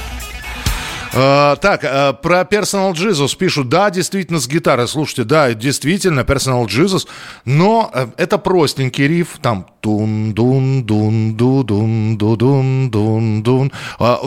Uh, 1.13 1.55
так, 1.57 1.83
uh, 1.83 2.13
про 2.13 2.41
Personal 2.41 2.91
Jesus 2.93 3.37
пишут, 3.37 3.69
да, 3.69 3.91
действительно, 3.91 4.39
с 4.39 4.47
гитарой. 4.47 4.87
Слушайте, 4.87 5.25
да, 5.25 5.53
действительно, 5.53 6.21
Personal 6.21 6.65
Jesus, 6.65 7.07
но 7.45 7.91
uh, 7.93 8.11
это 8.17 8.39
простенький 8.39 9.07
риф, 9.07 9.37
там 9.39 9.67
тун 9.81 10.33
дун 10.33 10.83
дун 10.83 11.35
ду 11.35 11.63
дун 11.63 12.17
ду 12.17 12.35
дун 12.35 12.89
дун 12.89 13.43
дун 13.43 13.71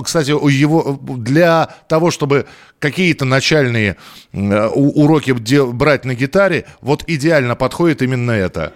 Кстати, 0.05 0.31
у 0.31 0.47
его 0.47 0.97
для 1.03 1.69
того, 1.89 2.13
чтобы 2.13 2.47
какие-то 2.79 3.25
начальные 3.25 3.97
уроки 4.33 5.33
брать 5.33 6.05
на 6.05 6.15
гитаре, 6.15 6.67
вот 6.81 7.03
идеально 7.09 7.57
подходит 7.57 8.01
именно 8.03 8.31
это. 8.31 8.73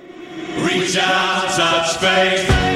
Reach 0.59 0.97
out, 0.97 1.49
touch. 1.57 2.70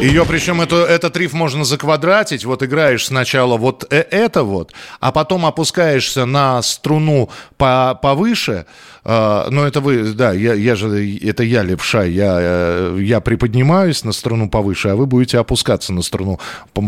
Ее, 0.00 0.24
причем 0.24 0.62
это, 0.62 0.76
этот 0.76 1.14
риф 1.18 1.34
можно 1.34 1.64
заквадратить. 1.64 2.46
Вот 2.46 2.62
играешь 2.62 3.06
сначала 3.06 3.58
вот 3.58 3.86
э, 3.90 3.98
это 4.10 4.44
вот, 4.44 4.72
а 4.98 5.12
потом 5.12 5.44
опускаешься 5.44 6.24
на 6.24 6.62
струну 6.62 7.28
по, 7.58 7.98
повыше. 8.00 8.64
Э, 9.04 9.48
но 9.50 9.66
это 9.66 9.80
вы, 9.80 10.14
да, 10.14 10.32
я, 10.32 10.54
я 10.54 10.74
же, 10.74 11.18
это 11.18 11.42
я 11.42 11.62
левша, 11.62 12.04
я, 12.04 12.38
э, 12.40 12.98
я 13.00 13.20
приподнимаюсь 13.20 14.02
на 14.02 14.12
струну 14.12 14.48
повыше, 14.48 14.88
а 14.88 14.96
вы 14.96 15.04
будете 15.04 15.38
опускаться 15.38 15.92
на 15.92 16.00
струну 16.00 16.40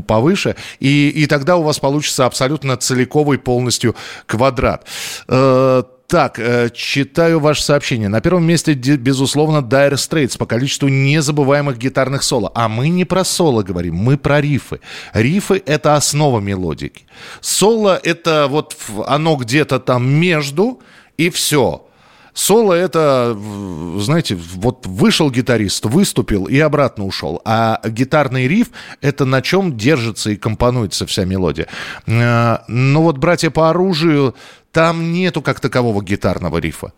повыше. 0.06 0.56
И, 0.80 1.10
и 1.10 1.26
тогда 1.26 1.56
у 1.56 1.62
вас 1.62 1.78
получится 1.78 2.24
абсолютно 2.24 2.78
целиковый 2.78 3.38
полностью 3.38 3.94
квадрат. 4.24 4.86
Э, 5.28 5.82
так, 6.12 6.38
э, 6.38 6.68
читаю 6.74 7.40
ваше 7.40 7.62
сообщение. 7.62 8.10
На 8.10 8.20
первом 8.20 8.44
месте, 8.44 8.74
безусловно, 8.74 9.66
Dire 9.66 9.94
Straits 9.94 10.36
по 10.36 10.44
количеству 10.44 10.88
незабываемых 10.88 11.78
гитарных 11.78 12.22
соло. 12.22 12.52
А 12.54 12.68
мы 12.68 12.90
не 12.90 13.06
про 13.06 13.24
соло 13.24 13.62
говорим, 13.62 13.94
мы 13.94 14.18
про 14.18 14.42
рифы. 14.42 14.80
Рифы— 15.14 15.62
это 15.66 15.96
основа 15.96 16.40
мелодики. 16.40 17.06
Соло— 17.40 17.98
это 18.04 18.46
вот 18.50 18.76
оно 19.06 19.36
где-то 19.36 19.78
там 19.78 20.06
между, 20.06 20.80
и 21.16 21.30
все. 21.30 21.86
Соло 22.34 22.72
это, 22.72 23.36
знаете, 23.98 24.36
вот 24.36 24.86
вышел 24.86 25.30
гитарист, 25.30 25.84
выступил 25.84 26.46
и 26.46 26.58
обратно 26.58 27.04
ушел. 27.04 27.42
А 27.44 27.80
гитарный 27.84 28.48
риф 28.48 28.68
это 29.00 29.24
на 29.24 29.42
чем 29.42 29.76
держится 29.76 30.30
и 30.30 30.36
компонуется 30.36 31.06
вся 31.06 31.24
мелодия. 31.24 31.68
Э, 32.06 32.58
ну 32.68 33.02
вот 33.02 33.18
«Братья 33.18 33.50
по 33.50 33.68
оружию» 33.70 34.34
Там 34.72 35.12
нету 35.12 35.42
как 35.42 35.60
такового 35.60 36.02
гитарного 36.02 36.56
рифа. 36.56 36.92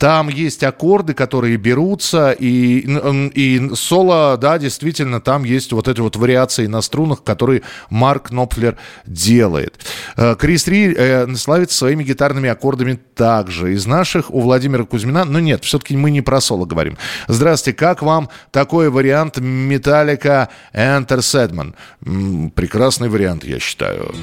Там 0.00 0.30
есть 0.30 0.64
аккорды, 0.64 1.12
которые 1.12 1.58
берутся, 1.58 2.30
и, 2.30 2.88
и 3.34 3.70
соло, 3.74 4.38
да, 4.38 4.58
действительно, 4.58 5.20
там 5.20 5.44
есть 5.44 5.72
вот 5.72 5.88
эти 5.88 6.00
вот 6.00 6.16
вариации 6.16 6.66
на 6.68 6.80
струнах, 6.80 7.22
которые 7.22 7.60
Марк 7.90 8.30
Нопфлер 8.30 8.78
делает. 9.04 9.78
Э, 10.16 10.36
Крис 10.36 10.66
Ри 10.68 10.94
э, 10.96 11.26
славится 11.36 11.76
своими 11.76 12.02
гитарными 12.02 12.48
аккордами 12.48 12.98
также. 13.14 13.74
Из 13.74 13.84
наших 13.84 14.32
у 14.32 14.40
Владимира 14.40 14.84
Кузьмина, 14.84 15.26
но 15.26 15.38
нет, 15.38 15.64
все-таки 15.64 15.98
мы 15.98 16.10
не 16.10 16.22
про 16.22 16.40
соло 16.40 16.64
говорим. 16.64 16.96
Здравствуйте, 17.28 17.76
как 17.76 18.00
вам 18.00 18.30
такой 18.52 18.88
вариант 18.88 19.36
Металлика 19.36 20.48
Enter 20.72 21.18
Sedman? 21.18 21.74
Прекрасный 22.54 23.10
вариант, 23.10 23.44
я 23.44 23.58
считаю. 23.58 24.14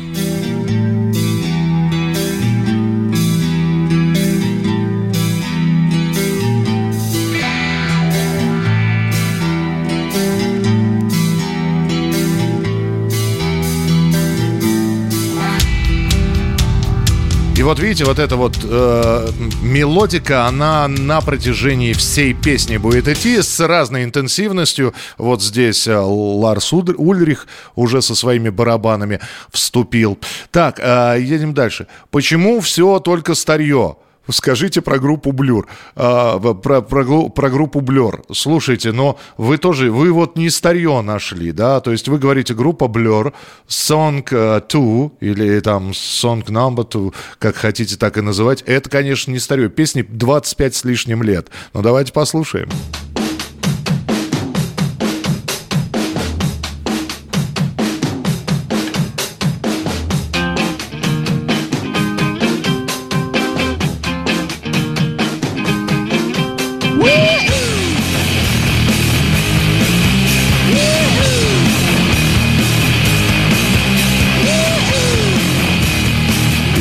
Вот 17.68 17.80
видите, 17.80 18.06
вот 18.06 18.18
эта 18.18 18.38
вот 18.38 18.58
э, 18.64 19.30
мелодика, 19.62 20.46
она 20.46 20.88
на 20.88 21.20
протяжении 21.20 21.92
всей 21.92 22.34
песни 22.34 22.78
будет 22.78 23.10
идти 23.10 23.42
с 23.42 23.60
разной 23.60 24.06
интенсивностью. 24.06 24.94
Вот 25.18 25.42
здесь 25.44 25.86
э, 25.86 25.98
Ларс 25.98 26.72
Ульрих 26.72 27.46
уже 27.76 28.02
со 28.02 28.16
своими 28.16 28.48
барабанами 28.48 29.20
вступил. 29.52 30.18
Так, 30.50 30.80
э, 30.80 31.18
едем 31.20 31.54
дальше. 31.54 31.88
Почему 32.10 32.62
все 32.62 33.00
только 33.00 33.36
старье? 33.36 33.98
Скажите 34.30 34.82
про 34.82 35.00
группу 35.00 35.32
Blur. 35.32 35.68
А, 35.96 36.40
про, 36.40 36.82
про, 36.82 37.30
про 37.30 37.50
группу 37.50 37.82
Blur. 37.82 38.24
Слушайте, 38.32 38.92
но 38.92 39.20
вы 39.38 39.58
тоже, 39.58 39.92
вы 39.92 40.12
вот 40.12 40.38
не 40.38 40.50
старье 40.50 41.02
нашли, 41.02 41.52
да? 41.52 41.80
То 41.80 41.92
есть 41.92 42.08
вы 42.08 42.18
говорите 42.18 42.54
группа 42.54 42.88
Blur, 42.88 43.34
Song 43.68 44.24
2 44.30 45.12
или 45.20 45.60
там 45.60 45.92
Song 45.92 46.46
Number 46.46 46.88
2, 46.90 47.12
как 47.40 47.56
хотите 47.56 47.98
так 47.98 48.18
и 48.18 48.22
называть. 48.22 48.64
Это, 48.66 48.90
конечно, 48.90 49.32
не 49.32 49.40
старье. 49.40 49.70
Песни 49.70 50.02
25 50.08 50.76
с 50.76 50.84
лишним 50.84 51.24
лет. 51.24 51.48
Но 51.74 51.82
давайте 51.82 52.14
послушаем. 52.14 52.38
Послушаем. 52.48 53.07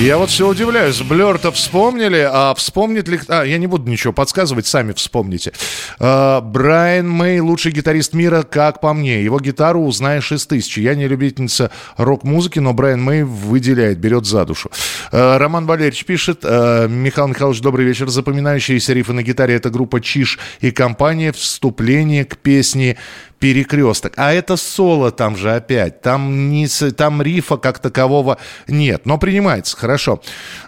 Я 0.07 0.19
вот 0.19 0.31
все 0.31 0.49
удивляюсь. 0.49 1.01
Блер-то 1.03 1.51
вспомнили, 1.51 2.25
а 2.31 2.55
вспомнит 2.55 3.09
ли... 3.09 3.19
А, 3.27 3.43
я 3.43 3.59
не 3.59 3.67
буду 3.67 3.91
ничего 3.91 4.13
подсказывать, 4.13 4.65
сами 4.65 4.93
вспомните. 4.93 5.53
А, 5.99 6.41
Брайан 6.41 7.11
Мэй, 7.11 7.41
лучший 7.41 7.73
гитарист 7.73 8.15
мира, 8.15 8.45
как 8.45 8.81
по 8.81 8.95
мне. 8.95 9.25
Его 9.25 9.41
гитару 9.41 9.83
узнаешь 9.83 10.31
из 10.31 10.47
тысячи. 10.47 10.79
Я 10.79 10.95
не 10.95 11.09
любительница 11.09 11.73
рок-музыки, 11.97 12.61
но 12.61 12.73
Брайан 12.73 13.03
Мэй 13.03 13.25
выделяет, 13.25 13.99
берет 13.99 14.27
за 14.27 14.45
душу. 14.45 14.71
А, 15.11 15.39
Роман 15.39 15.67
Валерьевич 15.67 16.05
пишет. 16.05 16.43
А, 16.45 16.87
Михаил 16.87 17.27
Михайлович, 17.27 17.61
добрый 17.61 17.85
вечер. 17.85 18.09
Запоминающиеся 18.09 18.93
рифы 18.93 19.13
на 19.13 19.25
гитаре— 19.25 19.55
это 19.57 19.71
группа 19.71 20.01
Чиш 20.01 20.39
и 20.61 20.71
компания 20.71 21.33
«Вступление 21.33 22.25
к 22.25 22.37
песне 22.37 22.97
перекресток. 23.39 24.15
А 24.17 24.33
это 24.33 24.57
соло 24.57 25.11
там 25.11 25.37
же 25.37 25.55
опять. 25.55 26.01
Там, 26.01 26.49
не, 26.51 26.67
там 26.69 27.21
рифа 27.23 27.57
как 27.57 27.79
такового 27.79 28.39
нет. 28.67 29.07
Но 29.07 29.19
принимается, 29.19 29.77
хорошо. 29.77 30.23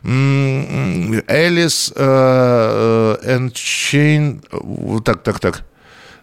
Alice 0.05 1.93
in 3.25 3.46
Chains... 3.46 4.43
Так, 5.05 5.23
так, 5.23 5.41
так. 5.41 5.65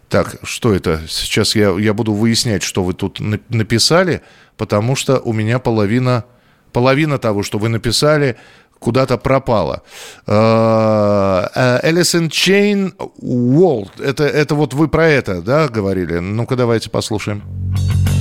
Так, 0.08 0.36
что 0.44 0.74
это? 0.74 1.02
Сейчас 1.08 1.56
я, 1.56 1.72
я 1.72 1.94
буду 1.94 2.14
выяснять, 2.14 2.62
что 2.62 2.84
вы 2.84 2.94
тут 2.94 3.20
написали, 3.50 4.22
потому 4.56 4.96
что 4.96 5.20
у 5.20 5.34
меня 5.34 5.58
половина, 5.58 6.26
половина 6.72 7.18
того, 7.18 7.42
что 7.42 7.58
вы 7.58 7.70
написали, 7.70 8.38
куда-то 8.86 9.18
пропала. 9.18 9.82
Alice 10.28 11.72
in 11.72 12.30
Chains 12.30 12.94
Would. 13.18 14.00
Это, 14.00 14.26
это 14.26 14.54
вот 14.54 14.76
вы 14.76 14.88
про 14.88 15.08
это, 15.08 15.42
да, 15.42 15.68
говорили? 15.68 16.20
Ну-ка, 16.20 16.56
давайте 16.56 16.92
послушаем. 16.92 17.42
Ну, 17.48 18.15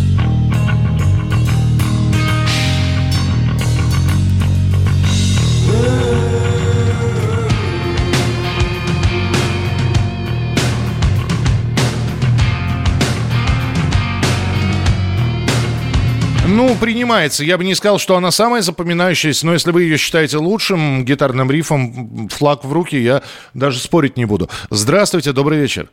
принимается. 16.84 17.44
Я 17.44 17.56
бы 17.56 17.64
не 17.64 17.74
сказал, 17.74 17.98
что 17.98 18.14
она 18.14 18.30
самая 18.30 18.60
запоминающаяся, 18.60 19.46
но 19.46 19.54
если 19.54 19.72
вы 19.72 19.84
ее 19.84 19.96
считаете 19.96 20.36
лучшим 20.36 21.04
гитарным 21.06 21.50
рифом, 21.50 22.28
флаг 22.28 22.62
в 22.62 22.72
руки, 22.72 22.96
я 22.96 23.22
даже 23.54 23.78
спорить 23.78 24.18
не 24.18 24.26
буду. 24.26 24.48
Здравствуйте, 24.68 25.32
добрый 25.32 25.58
вечер. 25.58 25.88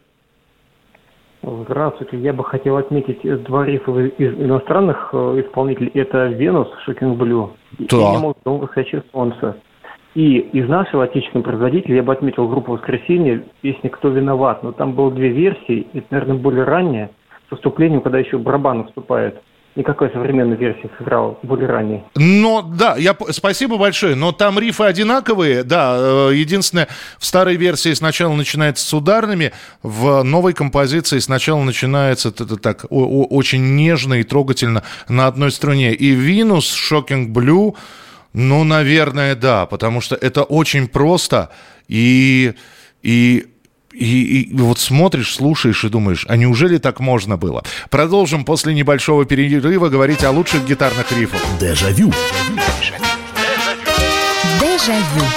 Здравствуйте. 1.43 2.17
Я 2.17 2.33
бы 2.33 2.43
хотел 2.43 2.75
отметить 2.75 3.21
два 3.45 3.65
рифа 3.65 3.91
из 3.99 4.33
иностранных 4.33 5.09
э, 5.13 5.43
исполнителей. 5.45 5.91
Это 5.93 6.27
«Венус», 6.27 6.67
«Шокинг 6.85 7.17
Блю» 7.17 7.53
и 7.79 7.85
«Animals 7.85 8.35
Дом 8.43 8.59
восходящее 8.59 9.03
солнце». 9.13 9.55
И 10.13 10.39
из 10.39 10.67
нашего 10.67 11.05
отечественного 11.05 11.45
производителя 11.45 11.95
я 11.95 12.03
бы 12.03 12.11
отметил 12.11 12.49
группу 12.49 12.73
«Воскресенье», 12.73 13.45
песня 13.61 13.89
«Кто 13.89 14.09
виноват?». 14.09 14.61
Но 14.61 14.73
там 14.73 14.93
было 14.93 15.09
две 15.09 15.29
версии, 15.29 15.87
это, 15.93 16.05
наверное, 16.11 16.35
более 16.35 16.65
ранее, 16.65 17.09
с 17.49 17.55
вступлением, 17.55 18.01
когда 18.01 18.19
еще 18.19 18.37
барабан 18.37 18.87
вступает 18.87 19.41
никакой 19.75 20.11
современной 20.11 20.57
версии 20.57 20.89
сыграл 20.97 21.39
более 21.43 21.67
ранее. 21.67 22.03
Но 22.15 22.61
да, 22.61 22.95
я 22.97 23.15
спасибо 23.29 23.77
большое. 23.77 24.15
Но 24.15 24.31
там 24.31 24.59
рифы 24.59 24.83
одинаковые, 24.83 25.63
да. 25.63 25.95
Э, 25.97 26.31
единственное, 26.33 26.87
в 27.17 27.25
старой 27.25 27.55
версии 27.55 27.93
сначала 27.93 28.33
начинается 28.33 28.85
с 28.85 28.93
ударными, 28.93 29.53
в 29.81 30.23
новой 30.23 30.53
композиции 30.53 31.19
сначала 31.19 31.63
начинается 31.63 32.29
это 32.29 32.57
так 32.57 32.85
очень 32.89 33.75
нежно 33.75 34.15
и 34.15 34.23
трогательно 34.23 34.83
на 35.07 35.27
одной 35.27 35.51
струне. 35.51 35.93
И 35.93 36.11
Винус, 36.11 36.71
Шокинг 36.71 37.29
Блю, 37.29 37.75
ну, 38.33 38.63
наверное, 38.63 39.35
да, 39.35 39.65
потому 39.65 40.01
что 40.01 40.15
это 40.15 40.43
очень 40.43 40.87
просто 40.87 41.49
и 41.87 42.53
и 43.03 43.47
и, 43.93 44.41
и 44.41 44.53
вот 44.53 44.79
смотришь, 44.79 45.35
слушаешь 45.35 45.83
и 45.83 45.89
думаешь, 45.89 46.25
а 46.29 46.37
неужели 46.37 46.77
так 46.77 46.99
можно 46.99 47.37
было? 47.37 47.63
Продолжим 47.89 48.45
после 48.45 48.73
небольшого 48.73 49.25
перерыва 49.25 49.89
говорить 49.89 50.23
о 50.23 50.31
лучших 50.31 50.65
гитарных 50.65 51.11
рифах. 51.11 51.41
Дежавю. 51.59 52.11
Дежавю. 54.59 55.30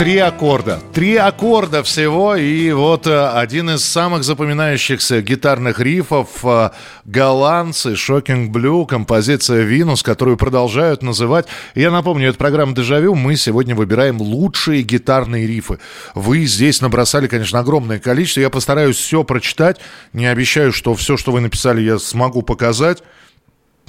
Три 0.00 0.16
аккорда. 0.16 0.80
Три 0.94 1.16
аккорда 1.16 1.82
всего. 1.82 2.34
И 2.34 2.72
вот 2.72 3.06
э, 3.06 3.28
один 3.32 3.68
из 3.68 3.84
самых 3.84 4.24
запоминающихся 4.24 5.20
гитарных 5.20 5.78
рифов 5.78 6.42
э, 6.42 6.70
голландцы 7.04 7.92
Shocking 7.92 8.48
Blue, 8.48 8.86
композиция 8.86 9.60
Винус, 9.60 10.02
которую 10.02 10.38
продолжают 10.38 11.02
называть. 11.02 11.48
Я 11.74 11.90
напомню, 11.90 12.30
это 12.30 12.38
программа 12.38 12.74
Дежавю. 12.74 13.14
Мы 13.14 13.36
сегодня 13.36 13.74
выбираем 13.74 14.22
лучшие 14.22 14.80
гитарные 14.80 15.46
рифы. 15.46 15.78
Вы 16.14 16.46
здесь 16.46 16.80
набросали, 16.80 17.26
конечно, 17.26 17.58
огромное 17.58 17.98
количество. 17.98 18.40
Я 18.40 18.48
постараюсь 18.48 18.96
все 18.96 19.22
прочитать. 19.22 19.80
Не 20.14 20.28
обещаю, 20.28 20.72
что 20.72 20.94
все, 20.94 21.18
что 21.18 21.30
вы 21.30 21.40
написали, 21.40 21.82
я 21.82 21.98
смогу 21.98 22.40
показать 22.40 23.02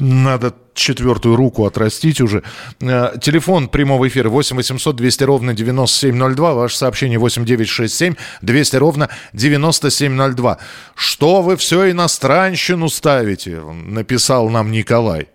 надо 0.01 0.55
четвертую 0.73 1.35
руку 1.35 1.65
отрастить 1.65 2.21
уже. 2.21 2.43
Э, 2.79 3.13
телефон 3.21 3.69
прямого 3.69 4.07
эфира 4.07 4.29
8 4.29 4.55
800 4.57 4.95
200 4.95 5.23
ровно 5.23 5.53
9702. 5.53 6.53
Ваше 6.53 6.77
сообщение 6.77 7.19
8 7.19 7.45
967 7.45 8.15
200 8.41 8.75
ровно 8.77 9.09
9702. 9.33 10.57
Что 10.95 11.41
вы 11.41 11.55
все 11.55 11.91
иностранщину 11.91 12.89
ставите? 12.89 13.61
Написал 13.61 14.49
нам 14.49 14.71
Николай. 14.71 15.29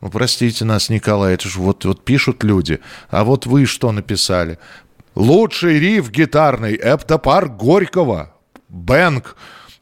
Ну, 0.00 0.10
простите 0.10 0.64
нас, 0.64 0.88
Николай, 0.90 1.34
это 1.34 1.48
же 1.48 1.60
вот, 1.60 1.84
вот 1.84 2.04
пишут 2.04 2.44
люди. 2.44 2.80
А 3.10 3.24
вот 3.24 3.46
вы 3.46 3.66
что 3.66 3.92
написали? 3.92 4.58
Лучший 5.14 5.78
риф 5.78 6.10
гитарный– 6.10 6.74
это 6.76 7.18
парк 7.18 7.56
Горького. 7.56 8.34
Бэнк. 8.68 9.36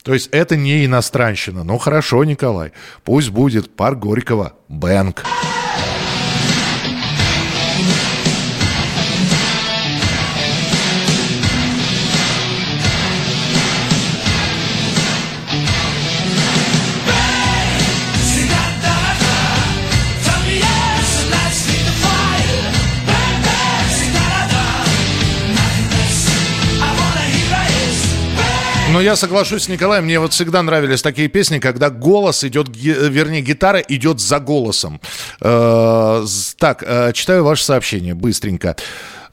То 0.07 0.15
есть 0.15 0.29
это 0.31 0.55
не 0.57 0.85
иностранщина. 0.85 1.65
Ну 1.65 1.79
хорошо, 1.79 2.23
Николай, 2.23 2.71
пусть 3.03 3.31
будет 3.31 3.75
парк 3.75 3.99
Горького, 3.99 4.53
Бэнк. 4.69 5.25
Но 28.97 29.03
я 29.03 29.15
соглашусь 29.15 29.65
с 29.65 29.69
Николаем, 29.69 30.05
мне 30.05 30.19
вот 30.19 30.33
всегда 30.33 30.63
нравились 30.63 31.03
такие 31.03 31.29
песни, 31.29 31.59
когда 31.59 31.91
голос 31.91 32.43
идет, 32.45 32.69
вернее, 32.75 33.43
гитара 33.43 33.79
идет 33.79 34.21
за 34.21 34.41
голосом. 34.41 35.03
Э, 35.43 36.25
так, 36.57 36.83
э, 36.83 37.13
читаю 37.13 37.45
ваше 37.45 37.63
сообщение 37.63 38.15
быстренько. 38.15 38.75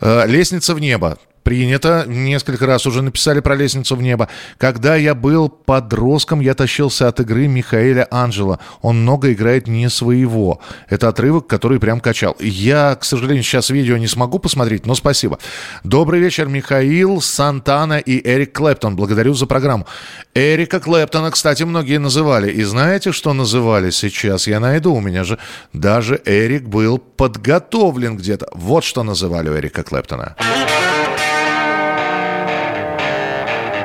Э, 0.02 0.28
«Лестница 0.28 0.76
в 0.76 0.82
небо». 0.82 1.18
Принято. 1.44 2.06
Несколько 2.08 2.66
раз 2.66 2.86
уже 2.86 3.02
написали 3.02 3.42
про 3.42 3.56
лестницу 3.56 3.96
в 3.96 4.02
небо. 4.02 4.30
Когда 4.58 4.96
я 4.96 5.14
был 5.14 5.50
подростком, 5.50 6.40
я 6.40 6.54
тащился 6.54 7.10
от 7.10 7.20
игры 7.20 7.48
Михаэля 7.48 8.08
Анджела. 8.10 8.60
Он 8.82 9.02
много 9.02 9.34
играет 9.34 9.68
не 9.68 9.90
своего. 9.90 10.62
Это 10.90 11.10
отрывок, 11.10 11.48
который 11.48 11.80
прям 11.80 12.00
качал. 12.00 12.38
Я, 12.40 12.96
к 12.96 13.04
сожалению, 13.04 13.44
сейчас 13.44 13.70
видео 13.70 13.98
не 13.98 14.08
смогу 14.08 14.40
посмотреть, 14.40 14.86
но 14.86 14.96
спасибо. 14.96 15.38
Добрый 15.84 16.22
вечер, 16.22 16.48
Михаил, 16.48 17.20
Сантана 17.20 18.00
и 18.00 18.26
Эрик 18.26 18.54
Клэптон. 18.54 18.96
Благодарю 18.96 19.34
за 19.34 19.46
программу. 19.46 19.86
Эрика 20.34 20.80
Клэптона, 20.80 21.32
кстати, 21.32 21.64
многие 21.64 22.00
называли. 22.00 22.52
И 22.52 22.64
знаете, 22.64 23.12
что 23.12 23.34
называли 23.34 23.90
сейчас? 23.90 24.48
Я 24.48 24.62
найду. 24.62 24.94
У 24.94 25.02
меня 25.02 25.26
же 25.26 25.38
даже 25.74 26.22
Эрик 26.26 26.64
был 26.64 27.00
подготовлен 27.00 28.16
где-то. 28.16 28.48
Вот 28.54 28.86
что 28.86 29.04
называли 29.04 29.50
Эрика 29.50 29.84
Клэптона. 29.84 30.36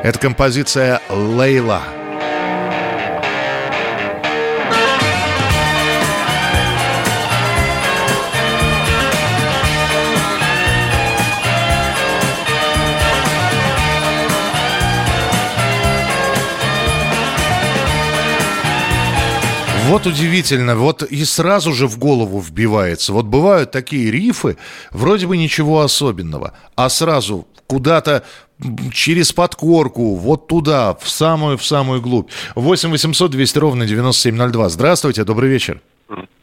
Это 0.02 0.18
композиция 0.20 1.00
«Лейла». 1.10 1.82
Вот 19.88 20.06
удивительно, 20.06 20.76
вот 20.76 21.02
и 21.02 21.24
сразу 21.24 21.72
же 21.72 21.88
в 21.88 21.98
голову 21.98 22.40
вбивается. 22.40 23.12
Вот 23.12 23.24
бывают 23.24 23.70
такие 23.72 24.10
рифы, 24.10 24.58
вроде 24.90 25.26
бы 25.26 25.36
ничего 25.36 25.80
особенного, 25.80 26.52
а 26.76 26.88
сразу 26.88 27.48
куда-то 27.68 28.24
через 28.92 29.32
подкорку, 29.32 30.16
вот 30.16 30.48
туда, 30.48 30.94
в 30.94 31.08
самую, 31.08 31.56
в 31.56 31.64
самую 31.64 32.00
глубь. 32.00 32.30
8 32.56 32.90
800 32.90 33.30
200 33.30 33.58
ровно 33.58 33.86
9702. 33.86 34.68
Здравствуйте, 34.70 35.24
добрый 35.24 35.50
вечер. 35.50 35.80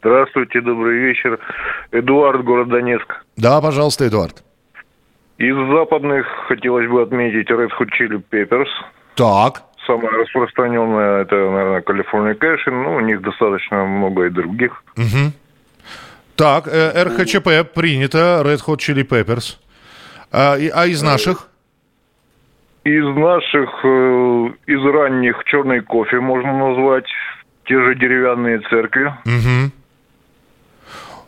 Здравствуйте, 0.00 0.60
добрый 0.60 0.98
вечер. 0.98 1.38
Эдуард, 1.90 2.44
город 2.44 2.68
Донецк. 2.68 3.24
Да, 3.36 3.60
пожалуйста, 3.60 4.06
Эдуард. 4.06 4.44
Из 5.38 5.54
западных 5.54 6.26
хотелось 6.48 6.88
бы 6.88 7.02
отметить 7.02 7.50
Red 7.50 7.70
Hot 7.78 7.88
Chili 7.98 8.22
Peppers. 8.30 8.68
Так. 9.16 9.64
Самое 9.86 10.08
распространенное 10.08 11.22
это, 11.22 11.34
наверное, 11.34 11.82
California 11.82 12.38
Cashin. 12.38 12.82
Ну, 12.82 12.94
у 12.96 13.00
них 13.00 13.20
достаточно 13.20 13.84
много 13.84 14.26
и 14.26 14.30
других. 14.30 14.82
Угу. 14.96 15.32
Так, 16.36 16.68
э, 16.68 17.04
РХЧП 17.04 17.74
принято, 17.74 18.42
Red 18.44 18.60
Hot 18.66 18.78
Chili 18.78 19.06
Peppers. 19.06 19.58
А, 20.36 20.58
а 20.74 20.86
из 20.86 21.02
наших? 21.02 21.48
Из 22.84 23.04
наших, 23.04 23.70
э, 23.84 24.50
из 24.66 24.84
ранних 24.84 25.42
черный 25.46 25.80
кофе 25.80 26.20
можно 26.20 26.52
назвать. 26.68 27.06
Те 27.64 27.82
же 27.82 27.94
деревянные 27.94 28.60
церкви. 28.68 29.14
Угу. 29.24 29.72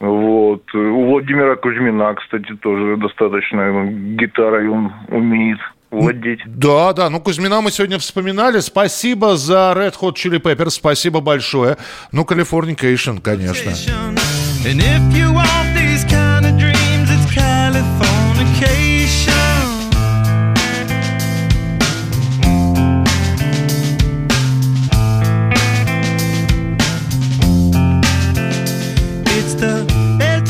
Вот. 0.00 0.74
У 0.74 1.10
Владимира 1.10 1.56
Кузьмина, 1.56 2.14
кстати, 2.14 2.54
тоже 2.56 2.98
достаточно 2.98 3.86
гитарой 4.20 4.68
он 4.68 4.92
умеет 5.08 5.58
владеть. 5.90 6.40
Да, 6.44 6.92
да. 6.92 7.08
Ну, 7.08 7.20
Кузьмина 7.20 7.62
мы 7.62 7.70
сегодня 7.70 7.98
вспоминали. 7.98 8.60
Спасибо 8.60 9.36
за 9.36 9.72
Red 9.74 9.94
Hot 10.02 10.16
Chili 10.16 10.38
Peppers. 10.38 10.70
Спасибо 10.70 11.20
большое. 11.20 11.78
Ну, 12.12 12.24
Californication, 12.24 13.22
конечно. 13.22 13.70
And 14.66 14.80
if 14.80 15.16
you 15.16 15.32
want 15.32 15.67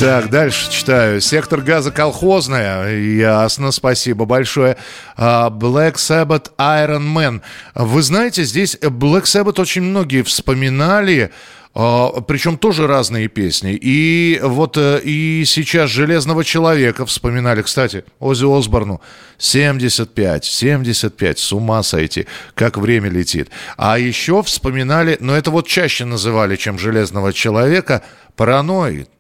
Так, 0.01 0.31
дальше 0.31 0.71
читаю. 0.71 1.21
Сектор 1.21 1.61
газа 1.61 1.91
колхозная. 1.91 2.97
Ясно, 2.97 3.73
спасибо 3.73 4.27
большое. 4.27 4.77
А, 5.17 5.51
Black 5.51 5.95
Sabbath 5.95 6.53
Iron 6.57 7.13
Man. 7.13 7.41
Вы 7.75 8.03
знаете, 8.03 8.45
здесь 8.45 8.77
Black 8.77 9.25
Sabbath 9.25 9.61
очень 9.61 9.83
многие 9.83 10.23
вспоминали. 10.23 11.33
А, 11.75 12.21
Причем 12.21 12.59
тоже 12.59 12.87
разные 12.87 13.27
песни. 13.27 13.73
И 13.75 14.39
вот 14.41 14.77
э, 14.77 15.01
и 15.03 15.43
сейчас 15.45 15.91
«Железного 15.91 16.45
человека» 16.45 17.05
вспоминали. 17.05 17.63
Кстати, 17.63 18.05
Ози 18.21 18.47
Осборну 18.47 19.01
75, 19.39 20.45
75, 20.45 21.39
с 21.41 21.53
ума 21.53 21.83
сойти, 21.83 22.29
как 22.55 22.79
время 22.79 23.11
летит. 23.11 23.51
А 23.77 23.99
еще 23.99 24.45
вспоминали, 24.45 25.17
но 25.19 25.37
это 25.37 25.51
вот 25.51 25.67
чаще 25.67 26.05
называли, 26.05 26.55
чем 26.55 26.79
«Железного 26.79 27.33
человека», 27.33 28.05
«Параноид». 28.37 29.11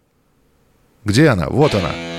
Где 1.08 1.28
она? 1.28 1.46
Вот 1.48 1.74
она. 1.74 2.17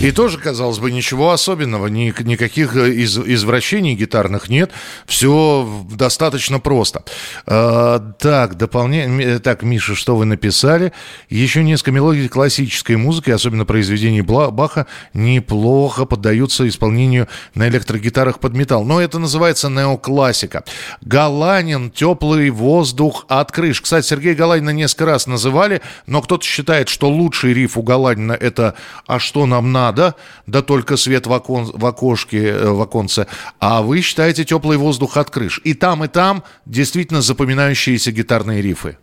И 0.00 0.12
тоже, 0.12 0.38
казалось 0.38 0.78
бы, 0.78 0.92
ничего 0.92 1.32
особенного, 1.32 1.88
ни, 1.88 2.14
никаких 2.22 2.76
э, 2.76 2.92
из, 2.92 3.18
извращений 3.18 3.96
гитарных 3.96 4.48
нет, 4.48 4.70
все 5.06 5.68
достаточно 5.90 6.60
просто. 6.60 7.02
А, 7.46 7.98
так, 8.20 8.56
дополнение, 8.56 9.40
так, 9.40 9.64
Миша, 9.64 9.96
что 9.96 10.14
вы 10.14 10.24
написали? 10.24 10.92
Еще 11.30 11.64
несколько 11.64 11.90
мелодий 11.90 12.28
классической 12.28 12.94
музыки, 12.94 13.30
особенно 13.30 13.64
произведений 13.64 14.22
Баха, 14.22 14.86
неплохо 15.14 16.04
поддаются 16.04 16.68
исполнению 16.68 17.26
на 17.56 17.66
электрогитарах 17.66 18.38
под 18.38 18.54
металл. 18.54 18.84
Но 18.84 19.00
это 19.00 19.18
называется 19.18 19.68
неоклассика. 19.68 20.62
Галанин, 21.00 21.90
теплый 21.90 22.50
воздух 22.50 23.24
от 23.28 23.50
крыш. 23.50 23.80
Кстати, 23.80 24.06
Сергей 24.06 24.34
Галанина 24.34 24.70
несколько 24.70 25.06
раз 25.06 25.26
называли, 25.26 25.82
но 26.06 26.22
кто-то 26.22 26.44
считает, 26.44 26.88
что 26.88 27.08
лучший 27.08 27.52
риф 27.52 27.76
у 27.76 27.82
Галанина 27.82 28.34
это 28.34 28.74
«А 29.08 29.18
что 29.18 29.44
нам 29.44 29.72
надо?» 29.72 29.87
Надо, 29.88 30.14
да 30.46 30.62
только 30.62 30.96
свет 30.96 31.26
в, 31.26 31.32
окон, 31.32 31.64
в 31.72 31.84
окошке, 31.86 32.48
э, 32.48 32.70
в 32.70 32.80
оконце, 32.80 33.26
а 33.58 33.82
вы 33.82 34.00
считаете 34.00 34.44
теплый 34.44 34.76
воздух 34.76 35.16
от 35.16 35.30
крыш. 35.30 35.60
И 35.64 35.74
там, 35.74 36.04
и 36.04 36.08
там 36.08 36.42
действительно 36.66 37.22
запоминающиеся 37.22 38.12
гитарные 38.12 38.62
рифы. 38.62 38.98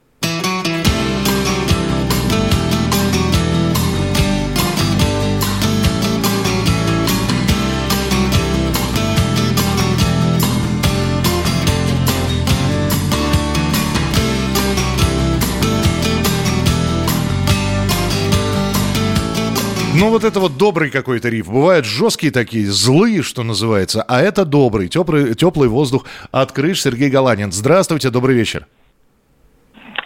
Ну, 20.06 20.12
вот 20.12 20.24
это 20.24 20.40
вот 20.40 20.56
добрый 20.56 20.92
какой-то 20.92 21.30
риф. 21.30 21.48
Бывают 21.52 21.84
жесткие 21.84 22.32
такие, 22.32 22.68
злые, 22.68 23.24
что 23.24 23.42
называется. 23.42 24.04
А 24.08 24.22
это 24.22 24.46
добрый, 24.46 24.88
теплый, 24.88 25.34
теплый 25.34 25.68
воздух 25.68 26.06
от 26.32 26.52
крыш. 26.52 26.84
Сергей 26.84 27.10
Галанин. 27.10 27.52
Здравствуйте, 27.52 28.12
добрый 28.12 28.36
вечер. 28.36 28.68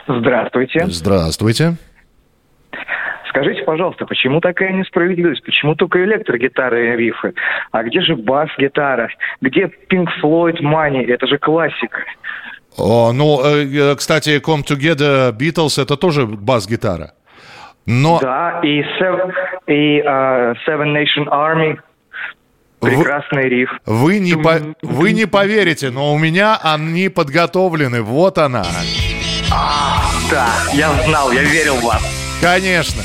Здравствуйте. 0.08 0.86
Здравствуйте. 0.88 1.76
Скажите, 3.28 3.64
пожалуйста, 3.64 4.06
почему 4.06 4.40
такая 4.40 4.72
несправедливость? 4.72 5.44
Почему 5.44 5.76
только 5.76 6.02
электрогитары 6.06 6.94
и 6.94 6.96
рифы? 6.96 7.34
А 7.74 7.84
где 7.84 8.00
же 8.00 8.16
бас-гитара? 8.16 9.10
Где 9.42 9.70
Pink 9.92 10.08
Floyd 10.24 10.62
Money? 10.62 11.12
Это 11.12 11.28
же 11.28 11.38
классика. 11.38 12.06
О, 12.78 13.12
ну, 13.12 13.42
э, 13.44 13.66
э, 13.66 13.96
кстати, 13.98 14.40
Come 14.40 14.64
Together 14.64 15.38
Beatles 15.38 15.82
это 15.82 15.98
тоже 15.98 16.26
бас-гитара. 16.26 17.12
Но... 17.92 18.20
Да, 18.20 18.60
и, 18.62 18.82
Seven, 18.82 19.34
и 19.66 20.00
uh, 20.02 20.54
Seven 20.68 20.94
Nation 20.94 21.28
Army 21.28 21.80
Прекрасный 22.80 23.44
вы, 23.44 23.50
риф. 23.50 23.70
Вы 23.86 24.20
не, 24.20 24.36
по, 24.36 24.60
вы 24.84 25.12
не 25.12 25.26
поверите, 25.26 25.90
но 25.90 26.14
у 26.14 26.18
меня 26.18 26.58
они 26.62 27.10
подготовлены. 27.10 28.02
Вот 28.04 28.38
она. 28.38 28.64
А, 29.52 30.04
да, 30.30 30.48
я 30.72 30.92
знал, 31.08 31.32
я 31.32 31.42
верил 31.42 31.76
в 31.76 31.84
вас. 31.84 32.02
Конечно. 32.42 33.02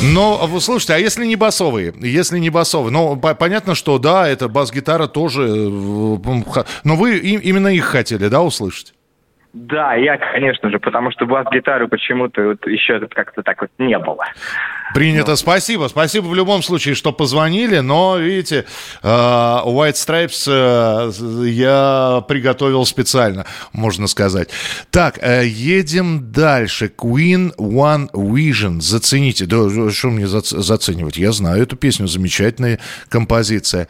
Но, 0.00 0.46
вы 0.46 0.60
слушайте, 0.60 0.94
а 0.94 0.98
если 0.98 1.26
не 1.26 1.34
басовые? 1.34 1.92
Если 2.00 2.38
не 2.38 2.50
басовые? 2.50 2.92
Ну, 2.92 3.16
по- 3.16 3.34
понятно, 3.34 3.74
что 3.74 3.98
да, 3.98 4.28
это 4.28 4.48
бас-гитара 4.48 5.08
тоже. 5.08 5.42
Э, 5.48 6.64
но 6.84 6.96
вы 6.96 7.18
им, 7.18 7.40
именно 7.40 7.68
их 7.68 7.84
хотели, 7.84 8.28
да, 8.28 8.42
услышать? 8.42 8.94
Да, 9.54 9.94
я, 9.94 10.18
конечно 10.18 10.70
же, 10.70 10.78
потому 10.78 11.10
что 11.10 11.24
бас-гитары 11.24 11.88
почему-то 11.88 12.48
вот 12.48 12.66
еще 12.66 13.00
как-то 13.08 13.42
так 13.42 13.60
вот 13.62 13.70
не 13.78 13.98
было. 13.98 14.24
Принято, 14.94 15.36
спасибо. 15.36 15.88
Спасибо 15.88 16.26
в 16.26 16.34
любом 16.34 16.62
случае, 16.62 16.94
что 16.94 17.12
позвонили, 17.12 17.78
но, 17.78 18.18
видите, 18.18 18.66
э, 19.02 19.06
White 19.06 19.94
Stripes 19.94 20.48
э, 20.48 21.48
я 21.48 22.22
приготовил 22.28 22.84
специально, 22.84 23.46
можно 23.72 24.06
сказать. 24.06 24.50
Так, 24.90 25.18
э, 25.22 25.46
едем 25.46 26.30
дальше. 26.30 26.92
Queen 26.96 27.54
One 27.56 28.10
Vision. 28.12 28.80
Зацените. 28.80 29.46
Да, 29.46 29.68
что 29.90 30.08
мне 30.08 30.26
заценивать? 30.26 31.16
Я 31.16 31.32
знаю 31.32 31.62
эту 31.62 31.76
песню, 31.76 32.06
замечательная 32.06 32.78
композиция. 33.08 33.88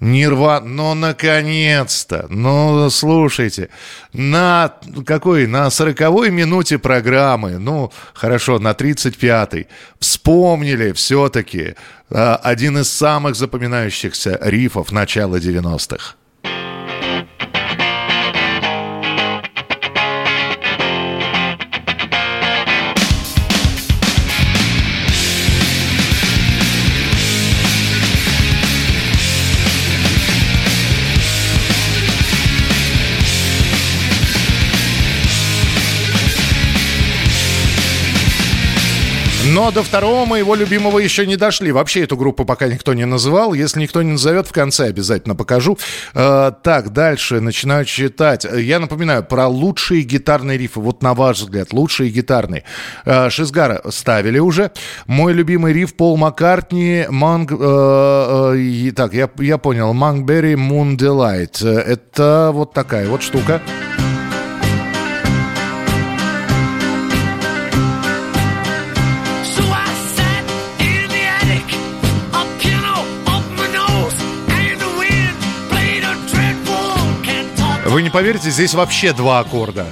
Нирва, 0.00 0.62
ну, 0.64 0.94
наконец-то, 0.94 2.26
ну, 2.30 2.88
слушайте, 2.88 3.68
на 4.14 4.72
какой, 5.04 5.46
на 5.46 5.70
сороковой 5.70 6.30
минуте 6.30 6.78
программы, 6.78 7.58
ну, 7.58 7.92
хорошо, 8.14 8.58
на 8.58 8.70
35-й, 8.70 9.68
вспомнили 9.98 10.92
все-таки 10.92 11.74
а, 12.08 12.36
один 12.36 12.78
из 12.78 12.90
самых 12.90 13.36
запоминающихся 13.36 14.38
рифов 14.40 14.90
начала 14.90 15.36
90-х. 15.36 16.14
Но 39.60 39.70
до 39.70 39.82
второго 39.82 40.24
моего 40.24 40.54
любимого 40.54 40.98
еще 41.00 41.26
не 41.26 41.36
дошли. 41.36 41.70
Вообще 41.70 42.04
эту 42.04 42.16
группу 42.16 42.46
пока 42.46 42.66
никто 42.66 42.94
не 42.94 43.04
называл. 43.04 43.52
Если 43.52 43.78
никто 43.80 44.00
не 44.00 44.12
назовет, 44.12 44.46
в 44.46 44.52
конце 44.52 44.86
обязательно 44.86 45.34
покажу. 45.34 45.76
Э, 46.14 46.50
так, 46.62 46.94
дальше 46.94 47.40
начинаю 47.40 47.84
читать. 47.84 48.46
Я 48.50 48.78
напоминаю 48.78 49.22
про 49.22 49.48
лучшие 49.48 50.00
гитарные 50.00 50.56
рифы. 50.56 50.80
Вот 50.80 51.02
на 51.02 51.12
ваш 51.12 51.40
взгляд, 51.40 51.74
лучшие 51.74 52.08
гитарные. 52.08 52.64
Э, 53.04 53.28
Шизгара 53.28 53.82
ставили 53.90 54.38
уже. 54.38 54.72
Мой 55.06 55.34
любимый 55.34 55.74
риф 55.74 55.94
Пол 55.94 56.16
Маккартни. 56.16 57.04
Манг... 57.10 57.52
Э, 57.52 58.54
э, 58.56 58.92
так, 58.92 59.12
я, 59.12 59.28
я 59.40 59.58
понял. 59.58 59.92
Мангберри 59.92 60.54
Moon 60.54 60.96
Delight. 60.96 61.68
Это 61.68 62.50
вот 62.54 62.72
такая 62.72 63.06
вот 63.10 63.22
штука. 63.22 63.60
Вы 77.90 78.02
не 78.02 78.10
поверите, 78.10 78.50
здесь 78.50 78.72
вообще 78.74 79.12
два 79.12 79.40
аккорда. 79.40 79.84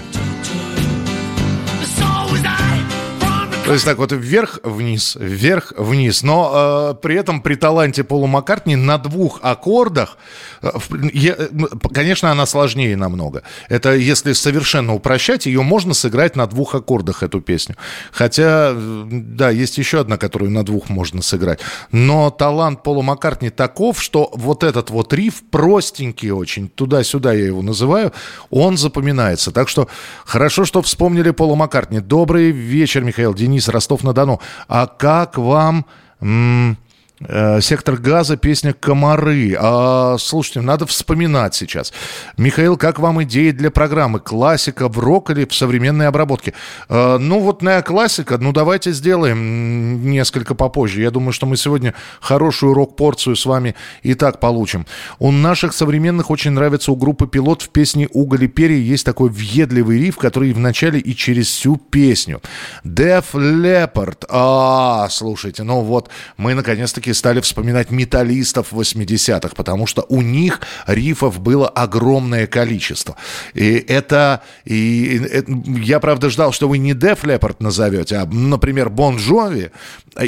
То 3.68 3.74
есть 3.74 3.84
так 3.84 3.98
вот 3.98 4.12
вверх-вниз, 4.12 5.16
вверх-вниз. 5.20 6.22
Но 6.22 6.94
э, 6.94 7.02
при 7.02 7.16
этом 7.16 7.42
при 7.42 7.54
таланте 7.54 8.02
Полу 8.02 8.26
Маккартни 8.26 8.76
на 8.76 8.96
двух 8.96 9.40
аккордах, 9.42 10.16
э, 10.62 10.70
э, 10.90 11.48
конечно, 11.92 12.32
она 12.32 12.46
сложнее 12.46 12.96
намного. 12.96 13.42
Это 13.68 13.94
если 13.94 14.32
совершенно 14.32 14.94
упрощать, 14.94 15.44
ее 15.44 15.60
можно 15.60 15.92
сыграть 15.92 16.34
на 16.34 16.46
двух 16.46 16.74
аккордах, 16.74 17.22
эту 17.22 17.42
песню. 17.42 17.76
Хотя, 18.10 18.74
да, 18.74 19.50
есть 19.50 19.76
еще 19.76 20.00
одна, 20.00 20.16
которую 20.16 20.50
на 20.50 20.64
двух 20.64 20.88
можно 20.88 21.20
сыграть. 21.20 21.60
Но 21.92 22.30
талант 22.30 22.82
Пола 22.82 23.02
Маккартни 23.02 23.50
таков, 23.50 24.02
что 24.02 24.30
вот 24.32 24.64
этот 24.64 24.88
вот 24.88 25.12
риф, 25.12 25.42
простенький 25.50 26.30
очень, 26.30 26.70
туда-сюда 26.70 27.34
я 27.34 27.44
его 27.44 27.60
называю, 27.60 28.14
он 28.48 28.78
запоминается. 28.78 29.52
Так 29.52 29.68
что 29.68 29.88
хорошо, 30.24 30.64
что 30.64 30.80
вспомнили 30.80 31.32
Пола 31.32 31.54
Маккартни. 31.54 32.00
Добрый 32.00 32.50
вечер, 32.50 33.04
Михаил 33.04 33.34
Денис 33.34 33.57
Денис, 33.58 33.68
Ростов-на-Дону. 33.68 34.40
А 34.68 34.86
как 34.86 35.36
вам... 35.36 35.84
М- 36.20 36.76
сектор 37.20 37.96
газа, 37.96 38.36
песня 38.36 38.72
«Комары». 38.72 39.56
А, 39.58 40.16
слушайте, 40.18 40.60
надо 40.60 40.86
вспоминать 40.86 41.54
сейчас. 41.54 41.92
Михаил, 42.36 42.76
как 42.76 43.00
вам 43.00 43.22
идеи 43.24 43.50
для 43.50 43.72
программы? 43.72 44.20
Классика 44.20 44.88
в 44.88 44.98
рок 45.00 45.30
или 45.30 45.44
в 45.44 45.52
современной 45.52 46.06
обработке? 46.06 46.54
А, 46.88 47.18
ну, 47.18 47.40
вот 47.40 47.60
на 47.62 47.82
классика, 47.82 48.38
ну, 48.38 48.52
давайте 48.52 48.92
сделаем 48.92 50.08
несколько 50.08 50.54
попозже. 50.54 51.02
Я 51.02 51.10
думаю, 51.10 51.32
что 51.32 51.46
мы 51.46 51.56
сегодня 51.56 51.94
хорошую 52.20 52.72
рок-порцию 52.74 53.34
с 53.34 53.44
вами 53.46 53.74
и 54.02 54.14
так 54.14 54.38
получим. 54.38 54.86
У 55.18 55.32
наших 55.32 55.72
современных 55.72 56.30
очень 56.30 56.52
нравится 56.52 56.92
у 56.92 56.96
группы 56.96 57.26
«Пилот» 57.26 57.62
в 57.62 57.70
песне 57.70 58.08
«Уголь 58.12 58.44
и 58.44 58.48
перья» 58.48 58.78
есть 58.78 59.04
такой 59.04 59.28
въедливый 59.28 59.98
риф, 59.98 60.18
который 60.18 60.52
в 60.52 60.60
начале 60.60 61.00
и 61.00 61.16
через 61.16 61.48
всю 61.48 61.76
песню. 61.78 62.40
Def 62.84 63.32
Leppard. 63.32 64.24
А, 64.28 65.08
слушайте, 65.10 65.64
ну 65.64 65.80
вот, 65.80 66.10
мы 66.36 66.54
наконец-таки 66.54 67.07
все 67.08 67.14
стали 67.14 67.40
вспоминать 67.40 67.90
металлистов 67.90 68.72
80-х, 68.72 69.54
потому 69.56 69.86
что 69.86 70.04
у 70.10 70.20
них 70.20 70.60
рифов 70.86 71.40
было 71.40 71.66
огромное 71.66 72.46
количество. 72.46 73.16
И 73.54 73.76
это... 73.88 74.42
И, 74.66 75.18
это 75.30 75.50
я, 75.82 76.00
правда, 76.00 76.28
ждал, 76.28 76.52
что 76.52 76.68
вы 76.68 76.76
не 76.76 76.92
Def 76.92 77.22
Leppard 77.22 77.56
назовете, 77.60 78.16
а, 78.16 78.26
например, 78.26 78.88
Bon 78.88 79.16
Jovi 79.16 79.70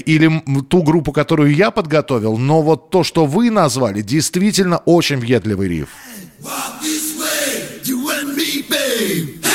или 0.06 0.42
ту 0.70 0.82
группу, 0.82 1.12
которую 1.12 1.54
я 1.54 1.70
подготовил, 1.70 2.38
но 2.38 2.62
вот 2.62 2.88
то, 2.90 3.04
что 3.04 3.26
вы 3.26 3.50
назвали, 3.50 4.00
действительно 4.00 4.78
очень 4.78 5.18
въедливый 5.18 5.68
риф. 5.68 5.88
Walk 6.42 6.80
this 6.82 7.18
way, 7.18 7.82
you 7.84 8.08
and 8.08 8.34
me, 8.34 8.64
babe. 8.70 9.49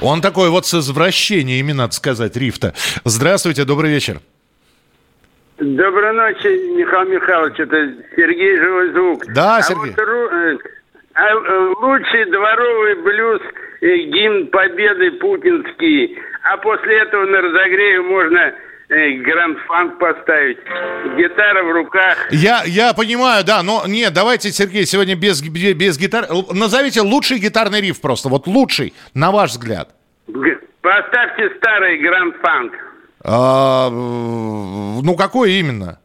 Он 0.00 0.20
такой 0.20 0.48
вот 0.50 0.64
с 0.64 0.74
извращениями, 0.74 1.72
надо 1.72 1.92
сказать, 1.92 2.36
рифта. 2.36 2.72
Здравствуйте, 3.04 3.64
добрый 3.64 3.90
вечер. 3.90 4.20
Доброй 5.58 6.12
ночи, 6.12 6.76
Михаил 6.76 7.08
Михайлович. 7.08 7.58
Это 7.58 7.94
Сергей 8.14 8.56
Живой 8.58 8.92
Звук. 8.92 9.26
Да, 9.34 9.56
а 9.56 9.62
Сергей. 9.62 9.90
Вот, 9.90 9.98
э, 9.98 10.58
а, 11.14 11.30
э, 11.30 11.74
лучший 11.80 12.30
дворовый 12.30 12.94
блюз, 13.02 13.40
э, 13.80 13.96
гимн 14.06 14.46
победы 14.48 15.10
путинский. 15.18 16.16
А 16.44 16.56
после 16.58 16.98
этого 16.98 17.26
на 17.26 17.40
разогреве 17.40 18.02
можно 18.02 18.54
гранд-фанк 18.88 19.98
поставить. 19.98 20.58
Гитара 21.16 21.62
в 21.62 21.72
руках. 21.72 22.32
Я, 22.32 22.62
я 22.64 22.94
понимаю, 22.94 23.44
да, 23.44 23.62
но 23.62 23.84
нет, 23.86 24.12
давайте, 24.12 24.50
Сергей, 24.50 24.86
сегодня 24.86 25.14
без, 25.14 25.42
без 25.42 25.98
гитары. 25.98 26.26
Назовите 26.52 27.02
лучший 27.02 27.38
гитарный 27.38 27.80
риф 27.80 28.00
просто, 28.00 28.28
вот 28.28 28.46
лучший, 28.46 28.94
на 29.14 29.30
ваш 29.30 29.50
взгляд. 29.50 29.90
Поставьте 30.80 31.50
старый 31.58 31.98
гранд-фанк. 31.98 32.72
А, 33.24 33.90
ну, 33.90 35.14
какой 35.16 35.52
именно? 35.52 35.98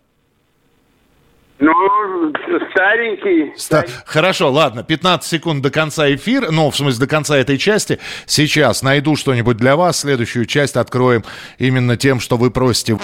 Ну, 1.66 2.34
старенький. 2.72 3.58
Ста- 3.58 3.86
Хорошо, 4.06 4.52
ладно, 4.52 4.84
15 4.84 5.30
секунд 5.30 5.62
до 5.62 5.70
конца 5.72 6.14
эфира, 6.14 6.52
ну, 6.52 6.70
в 6.70 6.76
смысле, 6.76 7.00
до 7.00 7.08
конца 7.08 7.38
этой 7.38 7.58
части. 7.58 8.00
Сейчас 8.26 8.84
найду 8.84 9.16
что-нибудь 9.16 9.56
для 9.56 9.78
вас. 9.78 10.00
Следующую 10.02 10.46
часть 10.46 10.76
откроем 10.76 11.24
именно 11.60 11.96
тем, 11.96 12.20
что 12.20 12.36
вы 12.36 12.52
просите. 12.52 13.00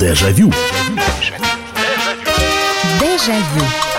Дежавю. 0.00 0.50
Дежавю. 2.98 3.91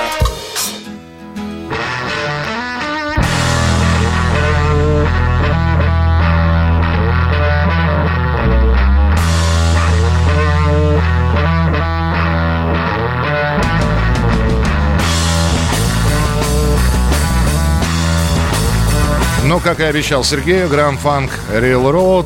Ну, 19.53 19.59
как 19.59 19.79
и 19.81 19.83
обещал 19.83 20.23
Сергею, 20.23 20.67
Grand 20.67 20.99
Funk 20.99 21.29
Railroad 21.51 22.25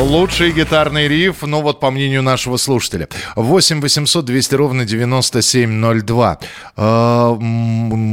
Лучший 0.00 0.52
гитарный 0.52 1.08
риф, 1.08 1.42
ну 1.42 1.60
вот 1.60 1.78
по 1.78 1.90
мнению 1.90 2.22
нашего 2.22 2.56
слушателя. 2.56 3.06
8 3.36 3.82
800 3.82 4.24
200 4.24 4.54
ровно 4.54 4.84
9702. 4.86 6.38
А, 6.76 7.36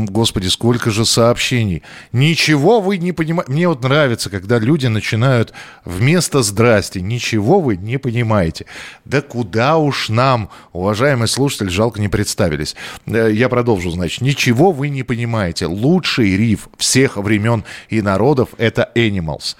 господи, 0.09 0.47
сколько 0.47 0.91
же 0.91 1.05
сообщений. 1.05 1.83
Ничего 2.11 2.81
вы 2.81 2.97
не 2.97 3.13
понимаете. 3.13 3.51
Мне 3.51 3.69
вот 3.69 3.83
нравится, 3.83 4.29
когда 4.29 4.59
люди 4.59 4.87
начинают 4.87 5.53
вместо 5.85 6.43
«здрасте», 6.43 6.99
ничего 6.99 7.61
вы 7.61 7.77
не 7.77 7.97
понимаете. 7.97 8.65
Да 9.05 9.21
куда 9.21 9.77
уж 9.77 10.09
нам, 10.09 10.49
уважаемый 10.73 11.29
слушатель, 11.29 11.69
жалко 11.69 12.01
не 12.01 12.09
представились. 12.09 12.75
Э, 13.05 13.29
я 13.31 13.47
продолжу, 13.47 13.91
значит. 13.91 14.19
Ничего 14.19 14.73
вы 14.73 14.89
не 14.89 15.03
понимаете. 15.03 15.67
Лучший 15.67 16.35
риф 16.35 16.67
всех 16.77 17.15
времен 17.15 17.63
и 17.87 18.01
народов– 18.01 18.49
это 18.57 18.91
«Animals» 18.93 19.55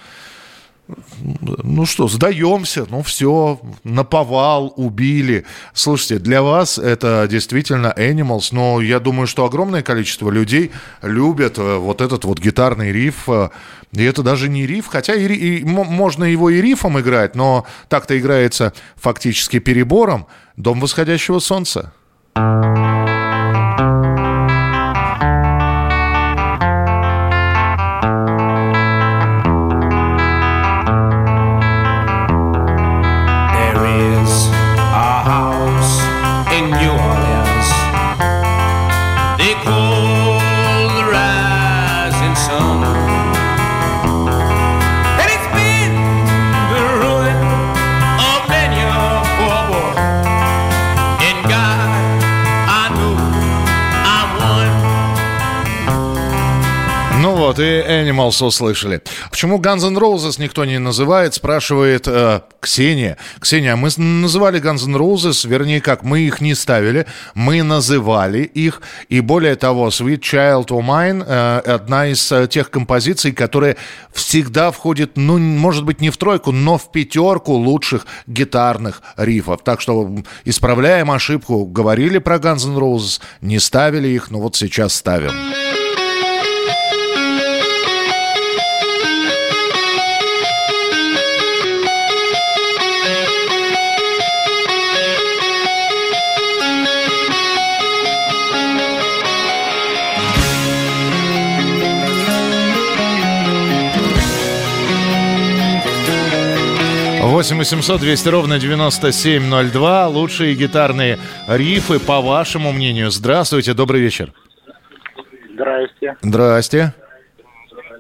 ну 1.20 1.86
что, 1.86 2.08
сдаемся, 2.08 2.86
ну 2.90 3.02
все, 3.02 3.60
наповал, 3.84 4.74
убили. 4.76 5.46
Слушайте, 5.74 6.20
для 6.20 6.42
вас 6.42 6.78
это 6.78 7.28
действительно 7.30 7.94
Animals, 7.98 8.50
но 8.52 8.82
я 8.82 9.00
думаю, 9.00 9.28
что 9.28 9.46
огромное 9.46 9.84
количество 9.84 10.30
людей 10.30 10.72
любят 11.02 11.58
э, 11.58 11.78
вот 11.78 12.02
этот 12.02 12.26
вот 12.26 12.40
гитарный 12.40 12.92
риф, 12.92 13.28
э, 13.28 13.50
и 13.94 14.04
это 14.04 14.24
даже 14.24 14.50
не 14.50 14.66
риф, 14.66 14.88
хотя 14.88 15.14
и, 15.14 15.26
и, 15.26 15.64
можно 15.66 16.24
его 16.24 16.50
и 16.50 16.62
рифом 16.62 17.00
играть, 17.00 17.36
но 17.36 17.66
так-то 17.90 18.18
играется 18.18 18.74
фактически 18.96 19.60
перебором 19.60 20.28
«Дом 20.56 20.80
восходящего 20.80 21.40
солнца». 21.40 21.94
И 57.68 57.82
Animals 57.82 58.44
услышали. 58.44 59.02
Почему 59.30 59.60
Guns 59.60 59.86
N' 59.86 59.98
Roses 59.98 60.42
никто 60.42 60.66
не 60.66 60.80
называет, 60.80 61.34
спрашивает 61.34 62.08
э, 62.08 62.42
Ксения. 62.60 63.18
Ксения, 63.40 63.76
мы 63.76 63.90
называли 63.98 64.62
Guns 64.62 64.86
N' 64.88 64.96
Roses, 64.96 65.48
вернее 65.48 65.82
как, 65.82 66.04
мы 66.04 66.22
их 66.22 66.42
не 66.42 66.56
ставили, 66.56 67.06
мы 67.34 67.64
называли 67.64 68.40
их. 68.44 68.82
И 69.10 69.20
более 69.20 69.56
того, 69.56 69.90
Sweet 69.90 70.20
Child 70.20 70.68
O' 70.70 70.82
Mine 70.82 71.24
э, 71.28 71.60
одна 71.60 72.08
из 72.08 72.32
э, 72.32 72.48
тех 72.48 72.70
композиций, 72.70 73.32
которая 73.32 73.78
всегда 74.14 74.72
входит, 74.72 75.12
ну, 75.16 75.38
может 75.38 75.84
быть, 75.84 76.02
не 76.02 76.10
в 76.10 76.18
тройку, 76.18 76.52
но 76.52 76.78
в 76.78 76.92
пятерку 76.92 77.54
лучших 77.54 78.06
гитарных 78.28 79.02
рифов. 79.18 79.62
Так 79.64 79.82
что 79.82 80.10
исправляем 80.46 81.12
ошибку. 81.12 81.66
Говорили 81.66 82.18
про 82.20 82.38
Guns 82.38 82.68
N' 82.68 82.78
Roses, 82.78 83.22
не 83.42 83.60
ставили 83.60 84.08
их, 84.08 84.32
но 84.32 84.40
вот 84.40 84.56
сейчас 84.56 84.96
ставим. 84.96 85.32
8 107.28 107.58
800 107.58 108.00
200 108.00 108.30
ровно 108.30 108.58
9702. 108.58 110.08
Лучшие 110.08 110.56
гитарные 110.56 111.18
рифы, 111.48 112.00
по 112.00 112.22
вашему 112.22 112.72
мнению. 112.72 113.12
Здравствуйте, 113.12 113.74
добрый 113.74 114.00
вечер. 114.02 114.32
Здрасте. 115.54 116.16
Здрасте. 116.22 116.94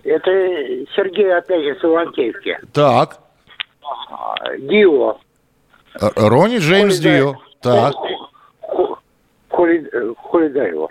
Это 0.04 0.32
Сергей 0.96 1.36
опять 1.36 1.62
из 1.62 1.84
Ивантеевки. 1.84 2.58
Так. 2.72 3.20
Дио. 4.60 5.18
Ронни 6.16 6.60
Джеймс 6.60 6.98
Холи 6.98 7.04
Дио. 7.04 7.36
Так. 7.62 7.94
Холи, 9.50 9.90
Холидаева. 10.32 10.90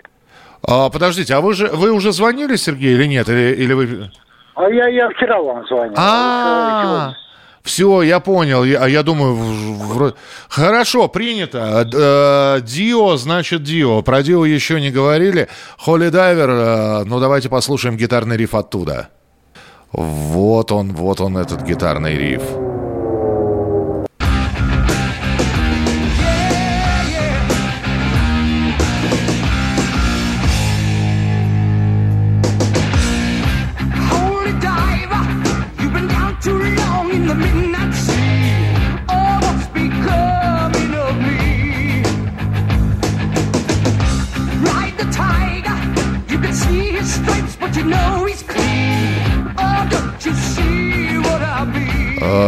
А, 0.67 0.89
подождите, 0.89 1.33
а 1.33 1.41
вы 1.41 1.53
же 1.53 1.67
вы 1.67 1.91
уже 1.91 2.11
звонили, 2.11 2.55
Сергей, 2.55 2.93
или 2.93 3.05
нет? 3.05 3.29
Или, 3.29 3.55
или 3.55 3.73
вы... 3.73 4.11
А 4.55 4.69
я, 4.69 4.87
я 4.89 5.09
вчера 5.09 5.41
вам 5.41 5.65
звонил. 5.65 5.93
А, 5.97 7.09
-а, 7.09 7.11
-а. 7.11 7.26
Все, 7.67 8.01
я 8.01 8.21
понял. 8.21 8.63
Я, 8.63 8.87
я 8.87 9.03
думаю, 9.03 9.35
в... 9.35 10.13
хорошо, 10.47 11.09
принято. 11.09 11.85
Э, 11.93 12.61
Дио, 12.61 13.17
значит, 13.17 13.63
Дио. 13.63 14.01
Про 14.03 14.23
Дио 14.23 14.45
еще 14.45 14.79
не 14.79 14.89
говорили. 14.89 15.49
Холли 15.77 16.07
Дайвер, 16.09 16.49
э, 16.49 17.03
ну 17.03 17.19
давайте 17.19 17.49
послушаем 17.49 17.97
гитарный 17.97 18.37
риф 18.37 18.55
оттуда. 18.55 19.09
Вот 19.91 20.71
он, 20.71 20.93
вот 20.93 21.19
он, 21.19 21.37
этот 21.37 21.63
гитарный 21.63 22.15
риф. 22.15 22.43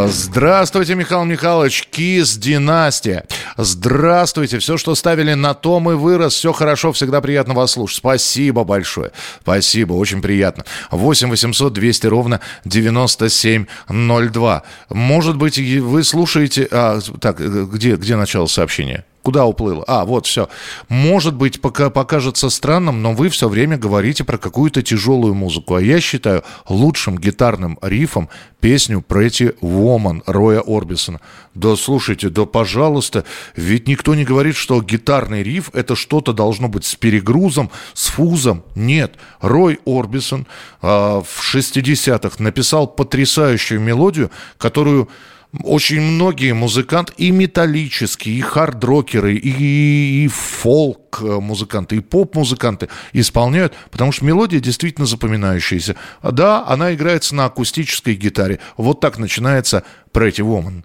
Здравствуйте, 0.08 0.96
Михаил 0.96 1.24
Михайлович, 1.24 1.88
Кис 1.92 2.38
Династия. 2.38 3.26
Здравствуйте, 3.58 4.60
все, 4.60 4.78
что 4.78 4.96
ставили 4.96 5.34
на 5.34 5.54
том 5.54 5.90
и 5.90 5.94
вырос, 5.94 6.34
все 6.34 6.52
хорошо, 6.52 6.92
всегда 6.92 7.22
приятно 7.22 7.54
вас 7.54 7.72
слушать. 7.72 7.98
Спасибо 7.98 8.64
большое, 8.64 9.12
спасибо, 9.42 9.94
очень 9.94 10.22
приятно. 10.22 10.66
8 10.92 11.30
800 11.30 11.74
200 11.74 12.08
ровно 12.08 12.42
9702. 12.66 14.64
Может 14.90 15.38
быть, 15.38 15.58
вы 15.58 16.04
слушаете... 16.04 16.68
А, 16.72 17.00
так, 17.22 17.40
где, 17.40 17.96
где 17.96 18.16
начало 18.16 18.48
сообщения? 18.48 19.06
Куда 19.22 19.46
уплыло? 19.46 19.84
А, 19.88 20.06
вот, 20.06 20.26
все. 20.26 20.48
Может 20.88 21.36
быть, 21.36 21.60
пока 21.60 21.90
покажется 21.90 22.50
странным, 22.50 23.02
но 23.02 23.14
вы 23.14 23.30
все 23.30 23.50
время 23.50 23.78
говорите 23.78 24.24
про 24.24 24.38
какую-то 24.38 24.82
тяжелую 24.82 25.34
музыку. 25.34 25.76
А 25.76 25.82
я 25.82 26.00
считаю 26.00 26.44
лучшим 26.70 27.18
гитарным 27.18 27.78
рифом 27.82 28.30
песню 28.62 29.04
Pretty 29.08 29.58
Woman 29.60 30.22
Роя 30.26 30.62
Орбисона. 30.62 31.20
Да 31.54 31.76
слушайте, 31.76 32.30
да 32.30 32.46
пожалуйста, 32.46 33.26
ведь 33.56 33.88
никто 33.88 34.16
не 34.16 34.24
говорит, 34.24 34.56
что 34.56 34.82
гитарный 34.82 35.44
риф 35.44 35.70
это 35.74 35.96
что-то 35.96 36.32
должно 36.32 36.70
быть 36.70 36.86
с 36.86 36.96
перегрузом, 36.96 37.72
с 37.94 38.08
фузом. 38.08 38.64
Нет, 38.76 39.16
Рой 39.42 39.80
Орбисон 39.86 40.48
э, 40.82 40.88
в 40.88 41.56
60-х 41.56 42.42
написал 42.42 42.88
потрясающую 42.88 43.82
мелодию, 43.82 44.32
которую 44.58 45.10
очень 45.64 46.02
многие 46.02 46.54
музыканты, 46.54 47.14
и 47.18 47.32
металлические, 47.32 48.38
и 48.38 48.42
хард-рокеры, 48.42 49.36
и, 49.36 50.26
и 50.26 50.28
фолк-музыканты, 50.28 51.98
и 51.98 52.00
поп-музыканты 52.00 52.90
исполняют, 53.14 53.74
потому 53.90 54.12
что 54.12 54.26
мелодия 54.26 54.60
действительно 54.60 55.08
запоминающаяся. 55.08 55.96
Да, 56.22 56.66
она 56.68 56.94
играется 56.94 57.36
на 57.36 57.46
акустической 57.46 58.16
гитаре. 58.16 58.60
Вот 58.78 59.00
так 59.00 59.18
начинается 59.18 59.84
Pretty 60.14 60.44
Woman. 60.44 60.84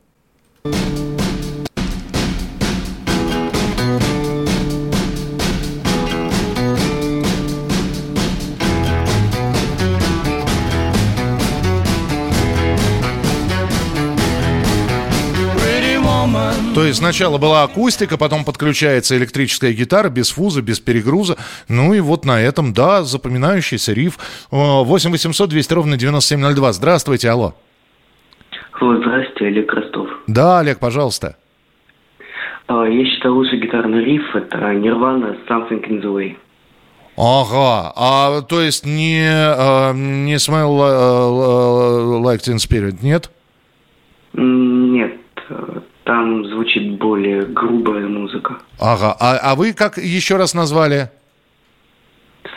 То 16.75 16.85
есть 16.85 16.99
сначала 16.99 17.39
была 17.39 17.63
акустика, 17.63 18.19
потом 18.19 18.45
подключается 18.45 19.17
электрическая 19.17 19.73
гитара 19.73 20.09
без 20.09 20.31
фуза, 20.31 20.61
без 20.61 20.81
перегруза. 20.81 21.37
Ну 21.69 21.95
и 21.95 22.01
вот 22.01 22.25
на 22.25 22.41
этом, 22.41 22.73
да, 22.73 23.05
запоминающийся 23.05 23.93
риф. 23.93 24.19
8 24.51 25.11
800 25.11 25.49
200 25.51 25.73
ровно 25.73 25.97
9702. 25.97 26.73
Здравствуйте, 26.73 27.31
алло. 27.31 27.55
Здравствуйте, 28.81 29.47
Олег 29.47 29.73
Ростов. 29.73 30.09
Да, 30.27 30.59
Олег, 30.59 30.81
пожалуйста. 30.81 31.37
А, 32.67 32.85
я 32.89 33.05
считаю, 33.07 33.35
лучший 33.35 33.61
гитарный 33.61 34.05
риф 34.05 34.35
это 34.35 34.59
Nirvana 34.59 35.37
Something 35.49 35.89
in 35.89 36.03
the 36.03 36.13
Way. 36.13 36.37
Ага, 37.17 37.93
а 37.95 38.43
то 38.43 38.61
есть 38.61 38.85
не, 38.85 39.25
а, 39.25 39.93
не 39.93 40.35
Smell 40.35 40.77
uh, 40.81 42.21
Like 42.21 42.39
Teen 42.39 42.57
Spirit, 42.57 42.97
нет? 43.03 43.31
Нет, 44.33 45.21
там 46.05 46.45
звучит 46.47 46.99
более 46.99 47.47
грубая 47.47 48.07
музыка. 48.07 48.59
Ага. 48.79 49.17
А, 49.19 49.37
а 49.39 49.55
вы 49.55 49.73
как 49.73 49.99
еще 49.99 50.37
раз 50.37 50.55
назвали? 50.55 51.11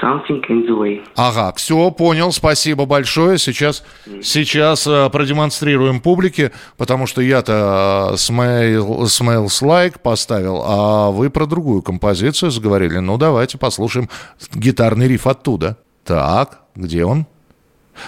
Something 0.02 0.42
in 0.50 0.68
the 0.68 0.78
way. 0.78 1.02
Ага, 1.16 1.54
все, 1.56 1.90
понял, 1.92 2.32
спасибо 2.32 2.86
большое. 2.86 3.38
Сейчас, 3.38 3.86
mm. 4.06 4.22
сейчас 4.22 4.86
э, 4.86 5.10
продемонстрируем 5.10 6.02
публике, 6.02 6.52
потому 6.76 7.08
что 7.08 7.22
я-то 7.22 8.10
э, 8.12 8.16
smell, 8.16 9.04
Smells 9.04 9.64
Like 9.64 10.00
поставил, 10.04 10.62
а 10.66 11.10
вы 11.10 11.30
про 11.30 11.46
другую 11.46 11.82
композицию 11.82 12.52
заговорили. 12.52 12.98
Ну, 12.98 13.18
давайте 13.18 13.58
послушаем 13.58 14.10
гитарный 14.54 15.08
риф 15.08 15.26
оттуда. 15.26 15.78
Так, 16.04 16.60
где 16.76 17.06
он? 17.06 17.26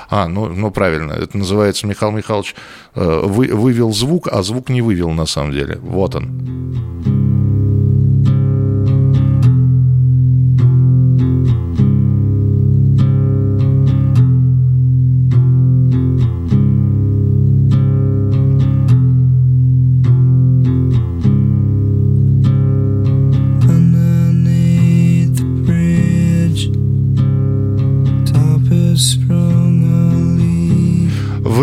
А, 0.09 0.27
ну, 0.27 0.47
ну 0.49 0.71
правильно, 0.71 1.13
это 1.13 1.37
называется 1.37 1.87
Михаил 1.87 2.11
Михайлович 2.11 2.55
э, 2.95 3.21
вы, 3.23 3.47
вывел 3.47 3.91
звук, 3.91 4.27
а 4.31 4.43
звук 4.43 4.69
не 4.69 4.81
вывел 4.81 5.11
на 5.11 5.25
самом 5.25 5.51
деле. 5.51 5.77
Вот 5.81 6.15
он. 6.15 7.18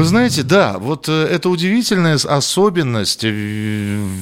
Знаете, 0.07 0.43
да, 0.43 0.79
вот 0.79 1.09
э, 1.09 1.25
это 1.25 1.49
удивительная 1.49 2.17
особенность 2.17 3.25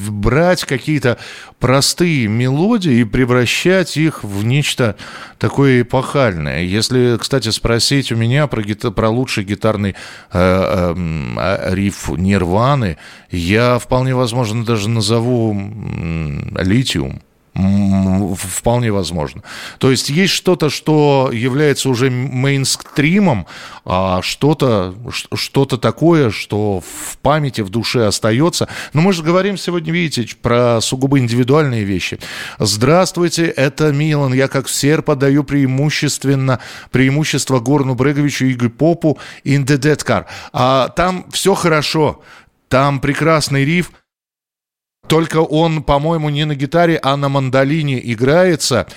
брать 0.09 0.63
какие-то 0.65 1.17
простые 1.59 2.27
мелодии 2.27 2.99
и 2.99 3.03
превращать 3.03 3.97
их 3.97 4.23
в 4.23 4.45
нечто 4.45 4.95
такое 5.39 5.81
эпохальное. 5.81 6.63
Если, 6.63 7.17
кстати, 7.19 7.49
спросить 7.49 8.11
у 8.11 8.15
меня 8.15 8.47
про, 8.47 8.61
гита- 8.61 8.91
про 8.91 9.09
лучший 9.09 9.43
гитарный 9.43 9.95
э, 10.31 10.93
э, 10.95 11.73
риф 11.73 12.09
Нирваны, 12.09 12.97
я 13.31 13.79
вполне 13.79 14.15
возможно 14.15 14.65
даже 14.65 14.89
назову 14.89 15.53
«Литиум». 16.59 17.21
Вполне 17.55 18.91
возможно. 18.91 19.41
То 19.77 19.89
есть 19.89 20.09
есть 20.09 20.33
что-то, 20.33 20.69
что 20.69 21.29
является 21.31 21.87
уже 21.87 22.09
мейнстримом, 22.09 23.47
а 23.85 24.21
что-то 24.21 24.93
что 25.11 25.65
такое, 25.65 26.31
что 26.31 26.81
в 26.81 27.17
памяти, 27.19 27.61
в 27.61 27.69
душе 27.69 28.07
остается. 28.07 28.67
Но 28.91 29.01
мы 29.01 29.13
же 29.13 29.23
говорим 29.23 29.57
сегодня, 29.57 29.93
видите, 29.93 30.35
про 30.41 30.81
сугубо 30.81 31.17
индивидуальные 31.17 31.85
вещи. 31.85 32.19
Здравствуйте, 32.59 33.45
это 33.45 33.93
Милан. 33.93 34.33
Я 34.33 34.49
как 34.49 34.67
все 34.67 35.01
подаю 35.01 35.45
преимущественно 35.45 36.59
преимущество 36.91 37.61
Горну 37.61 37.95
Бреговичу 37.95 38.45
Игорь 38.45 38.69
Попу 38.69 39.17
in 39.45 39.65
the 39.65 39.77
Dead 39.77 40.05
Car. 40.05 40.25
А 40.51 40.89
там 40.89 41.25
все 41.31 41.53
хорошо. 41.53 42.21
Там 42.67 42.99
прекрасный 42.99 43.63
риф– 43.63 43.91
только 45.07 45.37
он, 45.37 45.83
по-моему, 45.83 46.29
не 46.29 46.45
на 46.45 46.55
гитаре, 46.55 46.99
а 47.01 47.15
на 47.17 47.29
мандолине 47.29 47.99
играется. 48.11 48.87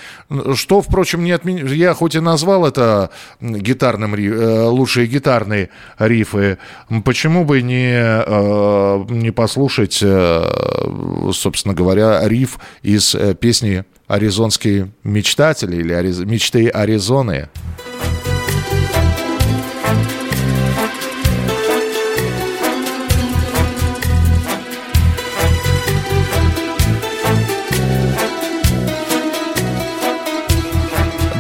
Что, 0.55 0.81
впрочем, 0.81 1.25
не 1.25 1.33
отмен... 1.33 1.67
Я 1.67 1.95
хоть 1.95 2.15
и 2.15 2.21
назвал 2.21 2.67
это 2.67 3.11
гитарным 3.41 4.15
риф... 4.15 4.33
Э, 4.33 4.65
лучшие 4.65 5.07
гитарные 5.07 5.71
рифы, 5.99 6.59
почему 7.05 7.45
бы 7.45 7.63
не, 7.63 7.99
э, 7.99 9.05
не 9.09 9.31
послушать, 9.31 9.99
э, 10.03 11.31
собственно 11.33 11.75
говоря, 11.75 12.27
риф 12.27 12.59
из 12.83 13.15
песни 13.41 13.85
«Аризонские 14.07 14.91
мечтатели» 15.05 15.77
или 15.77 16.25
«Мечты 16.25 16.69
Аризоны»? 16.69 17.49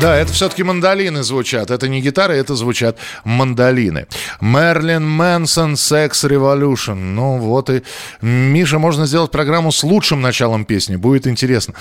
Да, 0.01 0.17
это 0.17 0.33
все-таки 0.33 0.63
мандолины 0.63 1.25
звучат. 1.25 1.73
Это 1.73 1.89
не 1.89 2.01
гитары, 2.01 2.35
это 2.35 2.55
звучат 2.55 2.99
мандолины. 3.25 4.07
Мерлин 4.41 5.05
Мэнсон, 5.05 5.75
Sex 5.75 6.11
Revolution. 6.23 6.95
Ну 6.95 7.39
вот 7.39 7.69
и... 7.69 7.83
Миша, 8.23 8.79
можно 8.79 9.07
сделать 9.07 9.33
программу 9.33 9.73
с 9.73 9.83
лучшим 9.83 10.21
началом 10.21 10.65
песни. 10.65 10.95
Будет 10.95 11.27
интересно. 11.27 11.75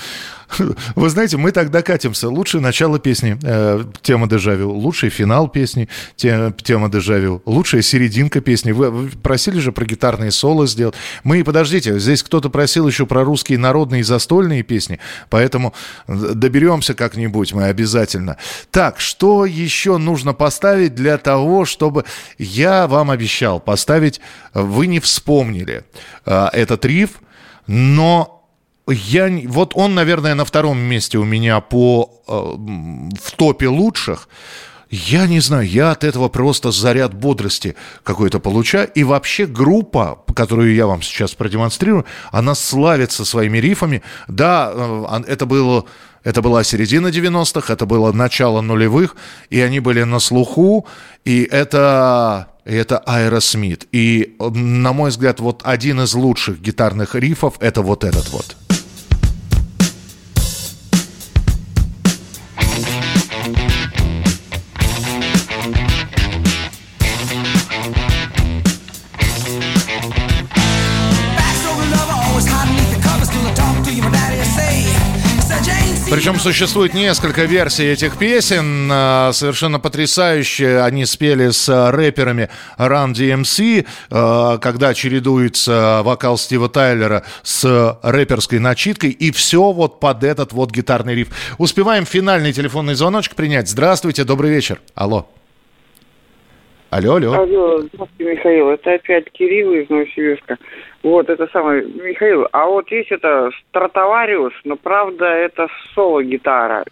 Вы 0.96 1.10
знаете, 1.10 1.36
мы 1.36 1.52
тогда 1.52 1.80
катимся. 1.82 2.28
Лучшее 2.28 2.60
начало 2.60 2.98
песни, 2.98 3.38
э, 3.40 3.84
тема 4.02 4.28
дежавю. 4.28 4.72
Лучший 4.72 5.10
финал 5.10 5.46
песни, 5.46 5.88
те, 6.16 6.52
тема 6.64 6.90
дежавю. 6.90 7.40
Лучшая 7.46 7.82
серединка 7.82 8.40
песни. 8.40 8.72
Вы, 8.72 8.90
вы 8.90 9.08
просили 9.10 9.60
же 9.60 9.70
про 9.70 9.84
гитарные 9.84 10.32
соло 10.32 10.66
сделать. 10.66 10.96
Мы, 11.22 11.44
подождите, 11.44 11.96
здесь 12.00 12.24
кто-то 12.24 12.50
просил 12.50 12.88
еще 12.88 13.06
про 13.06 13.22
русские 13.22 13.58
народные 13.58 14.00
и 14.00 14.04
застольные 14.04 14.64
песни. 14.64 14.98
Поэтому 15.30 15.72
доберемся 16.08 16.94
как-нибудь 16.94 17.52
мы 17.52 17.64
обязательно. 17.64 18.07
Так, 18.70 19.00
что 19.00 19.44
еще 19.44 19.98
нужно 19.98 20.34
поставить 20.34 20.94
для 20.94 21.18
того, 21.18 21.64
чтобы... 21.64 22.04
Я 22.38 22.86
вам 22.86 23.10
обещал 23.10 23.60
поставить... 23.60 24.20
Вы 24.54 24.86
не 24.86 25.00
вспомнили 25.00 25.84
э, 26.26 26.48
этот 26.52 26.84
риф, 26.84 27.20
но 27.66 28.38
я, 28.90 29.28
вот 29.46 29.72
он, 29.74 29.94
наверное, 29.94 30.34
на 30.34 30.44
втором 30.44 30.78
месте 30.78 31.18
у 31.18 31.24
меня 31.24 31.60
по, 31.60 32.22
э, 32.26 32.32
в 32.32 33.32
топе 33.36 33.68
лучших. 33.68 34.28
Я 34.90 35.26
не 35.26 35.40
знаю, 35.40 35.68
я 35.68 35.90
от 35.90 36.02
этого 36.02 36.30
просто 36.30 36.70
заряд 36.70 37.12
бодрости 37.12 37.76
какой-то 38.02 38.40
получаю. 38.40 38.88
И 38.94 39.04
вообще 39.04 39.44
группа, 39.44 40.24
которую 40.34 40.74
я 40.74 40.86
вам 40.86 41.02
сейчас 41.02 41.34
продемонстрирую, 41.34 42.06
она 42.32 42.54
славится 42.54 43.26
своими 43.26 43.58
рифами. 43.58 44.02
Да, 44.28 44.72
э, 44.74 45.22
это 45.26 45.44
было... 45.46 45.84
Это 46.24 46.42
была 46.42 46.64
середина 46.64 47.08
90-х, 47.08 47.72
это 47.72 47.86
было 47.86 48.12
начало 48.12 48.60
нулевых, 48.60 49.16
и 49.50 49.60
они 49.60 49.80
были 49.80 50.02
на 50.02 50.18
слуху, 50.18 50.86
и 51.24 51.42
это, 51.42 52.48
это 52.64 52.98
Аэросмит. 52.98 53.86
И, 53.92 54.36
на 54.38 54.92
мой 54.92 55.10
взгляд, 55.10 55.40
вот 55.40 55.62
один 55.64 56.00
из 56.00 56.14
лучших 56.14 56.60
гитарных 56.60 57.14
рифов– 57.14 57.54
это 57.60 57.82
вот 57.82 58.04
этот 58.04 58.28
вот. 58.30 58.67
Причем 76.28 76.40
существует 76.40 76.92
несколько 76.92 77.44
версий 77.44 77.86
этих 77.86 78.18
песен, 78.18 78.86
а, 78.92 79.32
совершенно 79.32 79.80
потрясающие. 79.80 80.82
Они 80.82 81.06
спели 81.06 81.48
с 81.48 81.90
рэперами 81.90 82.50
Run 82.76 83.14
DMC, 83.14 83.86
а, 84.10 84.58
когда 84.58 84.92
чередуется 84.92 86.02
вокал 86.04 86.36
Стива 86.36 86.68
Тайлера 86.68 87.24
с 87.42 87.98
рэперской 88.02 88.58
начиткой, 88.58 89.08
и 89.08 89.30
все 89.30 89.72
вот 89.72 90.00
под 90.00 90.22
этот 90.22 90.52
вот 90.52 90.70
гитарный 90.70 91.14
риф. 91.14 91.28
Успеваем 91.56 92.04
финальный 92.04 92.52
телефонный 92.52 92.94
звоночек 92.94 93.34
принять. 93.34 93.70
Здравствуйте, 93.70 94.24
добрый 94.24 94.50
вечер. 94.50 94.82
Алло. 94.94 95.30
Алло, 96.90 97.16
алло. 97.16 97.34
Алло, 97.34 97.82
здравствуйте, 97.82 98.32
Михаил. 98.32 98.70
Это 98.70 98.94
опять 98.94 99.30
Кирилл 99.32 99.74
из 99.74 99.90
Новосибирска. 99.90 100.56
Вот, 101.02 101.28
это 101.28 101.46
самое, 101.52 101.82
Михаил, 101.82 102.48
а 102.50 102.66
вот 102.66 102.90
есть 102.90 103.12
это 103.12 103.50
Стратовариус, 103.68 104.54
но 104.64 104.76
правда 104.76 105.26
это 105.26 105.68
соло-гитара. 105.94 106.84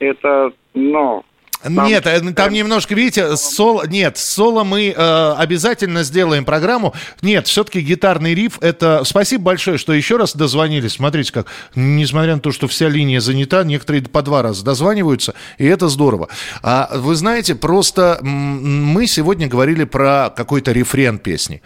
Это, 0.00 0.52
но 0.74 1.24
там, 1.62 1.88
нет, 1.88 2.06
э, 2.06 2.32
там 2.32 2.52
немножко, 2.52 2.94
видите, 2.94 3.36
соло, 3.36 3.84
нет, 3.86 4.16
соло 4.16 4.62
мы 4.62 4.94
э, 4.96 5.34
обязательно 5.36 6.04
сделаем 6.04 6.44
программу. 6.44 6.94
Нет, 7.20 7.48
все-таки 7.48 7.80
гитарный 7.80 8.34
риф, 8.34 8.58
это... 8.60 9.02
Спасибо 9.04 9.44
большое, 9.44 9.76
что 9.76 9.92
еще 9.92 10.16
раз 10.16 10.36
дозвонились. 10.36 10.92
Смотрите, 10.92 11.32
как, 11.32 11.46
несмотря 11.74 12.36
на 12.36 12.40
то, 12.40 12.52
что 12.52 12.68
вся 12.68 12.88
линия 12.88 13.20
занята, 13.20 13.64
некоторые 13.64 14.02
по 14.02 14.22
два 14.22 14.42
раза 14.42 14.64
дозваниваются, 14.64 15.34
и 15.58 15.66
это 15.66 15.88
здорово. 15.88 16.28
А 16.62 16.90
вы 16.94 17.16
знаете, 17.16 17.56
просто 17.56 18.20
мы 18.22 19.08
сегодня 19.08 19.48
говорили 19.48 19.82
про 19.82 20.32
какой-то 20.36 20.70
рефрен 20.70 21.18
песни. 21.18 21.60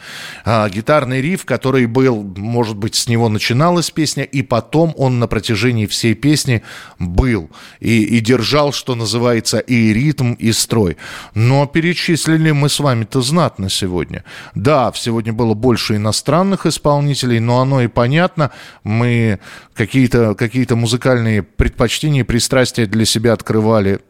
А, 0.47 0.71
гитарный 0.71 1.21
риф, 1.21 1.45
который 1.45 1.85
был, 1.85 2.23
может 2.23 2.77
быть, 2.77 2.95
с 2.95 3.09
него 3.09 3.29
начиналась 3.29 3.91
песня, 3.91 4.25
и 4.25 4.41
потом 4.41 4.95
он 4.97 5.19
на 5.19 5.27
протяжении 5.27 5.85
всей 5.85 6.15
песни 6.15 6.63
был. 6.99 7.51
И, 7.81 8.05
и 8.05 8.21
держал, 8.21 8.73
что 8.73 8.95
называется, 8.95 9.59
и 9.59 9.82
ритм, 9.91 10.33
и 10.35 10.53
строй. 10.53 10.97
Но 11.35 11.67
перечислили 11.67 12.51
мы 12.53 12.69
с 12.69 12.81
вами-то 12.81 13.21
знатно 13.23 13.69
сегодня. 13.69 14.25
Да, 14.55 14.93
сегодня 14.95 15.33
было 15.33 15.55
больше 15.55 15.97
иностранных 15.97 16.67
исполнителей, 16.67 17.41
но 17.41 17.61
оно 17.61 17.81
и 17.83 17.89
понятно. 17.89 18.51
Мы 18.85 19.41
какие-то 19.75 20.35
какие 20.35 20.67
музыкальные 20.73 21.43
предпочтения, 21.43 22.25
пристрастия 22.25 22.87
для 22.87 23.05
себя 23.05 23.33
открывали. 23.33 24.01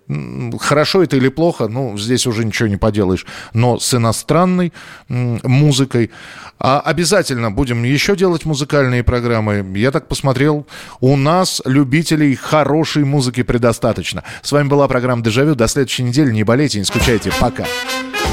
Хорошо 0.61 1.03
это 1.03 1.17
или 1.17 1.29
плохо, 1.29 1.69
ну, 1.69 1.97
здесь 1.97 2.27
уже 2.27 2.45
ничего 2.45 2.69
не 2.69 2.77
поделаешь. 2.77 3.27
Но 3.55 3.79
с 3.79 3.95
иностранной 3.95 4.73
музыкой. 5.09 6.11
А 6.59 6.81
обязательно 6.81 7.51
будем 7.51 7.83
еще 7.83 8.17
делать 8.17 8.45
музыкальные 8.45 9.03
программы. 9.03 9.67
Я 9.75 9.91
так 9.91 10.09
посмотрел, 10.09 10.67
у 11.01 11.17
нас 11.17 11.61
любителей 11.65 12.35
хорошей 12.35 13.05
музыки 13.05 13.43
предостаточно. 13.43 14.23
С 14.43 14.53
вами 14.53 14.69
была 14.69 14.87
программа 14.89 15.23
«Дежавю». 15.23 15.55
До 15.63 15.69
следующей 15.69 16.03
недели. 16.03 16.33
Не 16.33 16.43
болейте, 16.43 16.81
не 16.81 16.85
скучайте. 16.85 17.31
Пока. 17.39 17.65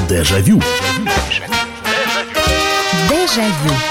Дежавю. 0.08 0.60
Дежавю. 3.08 3.89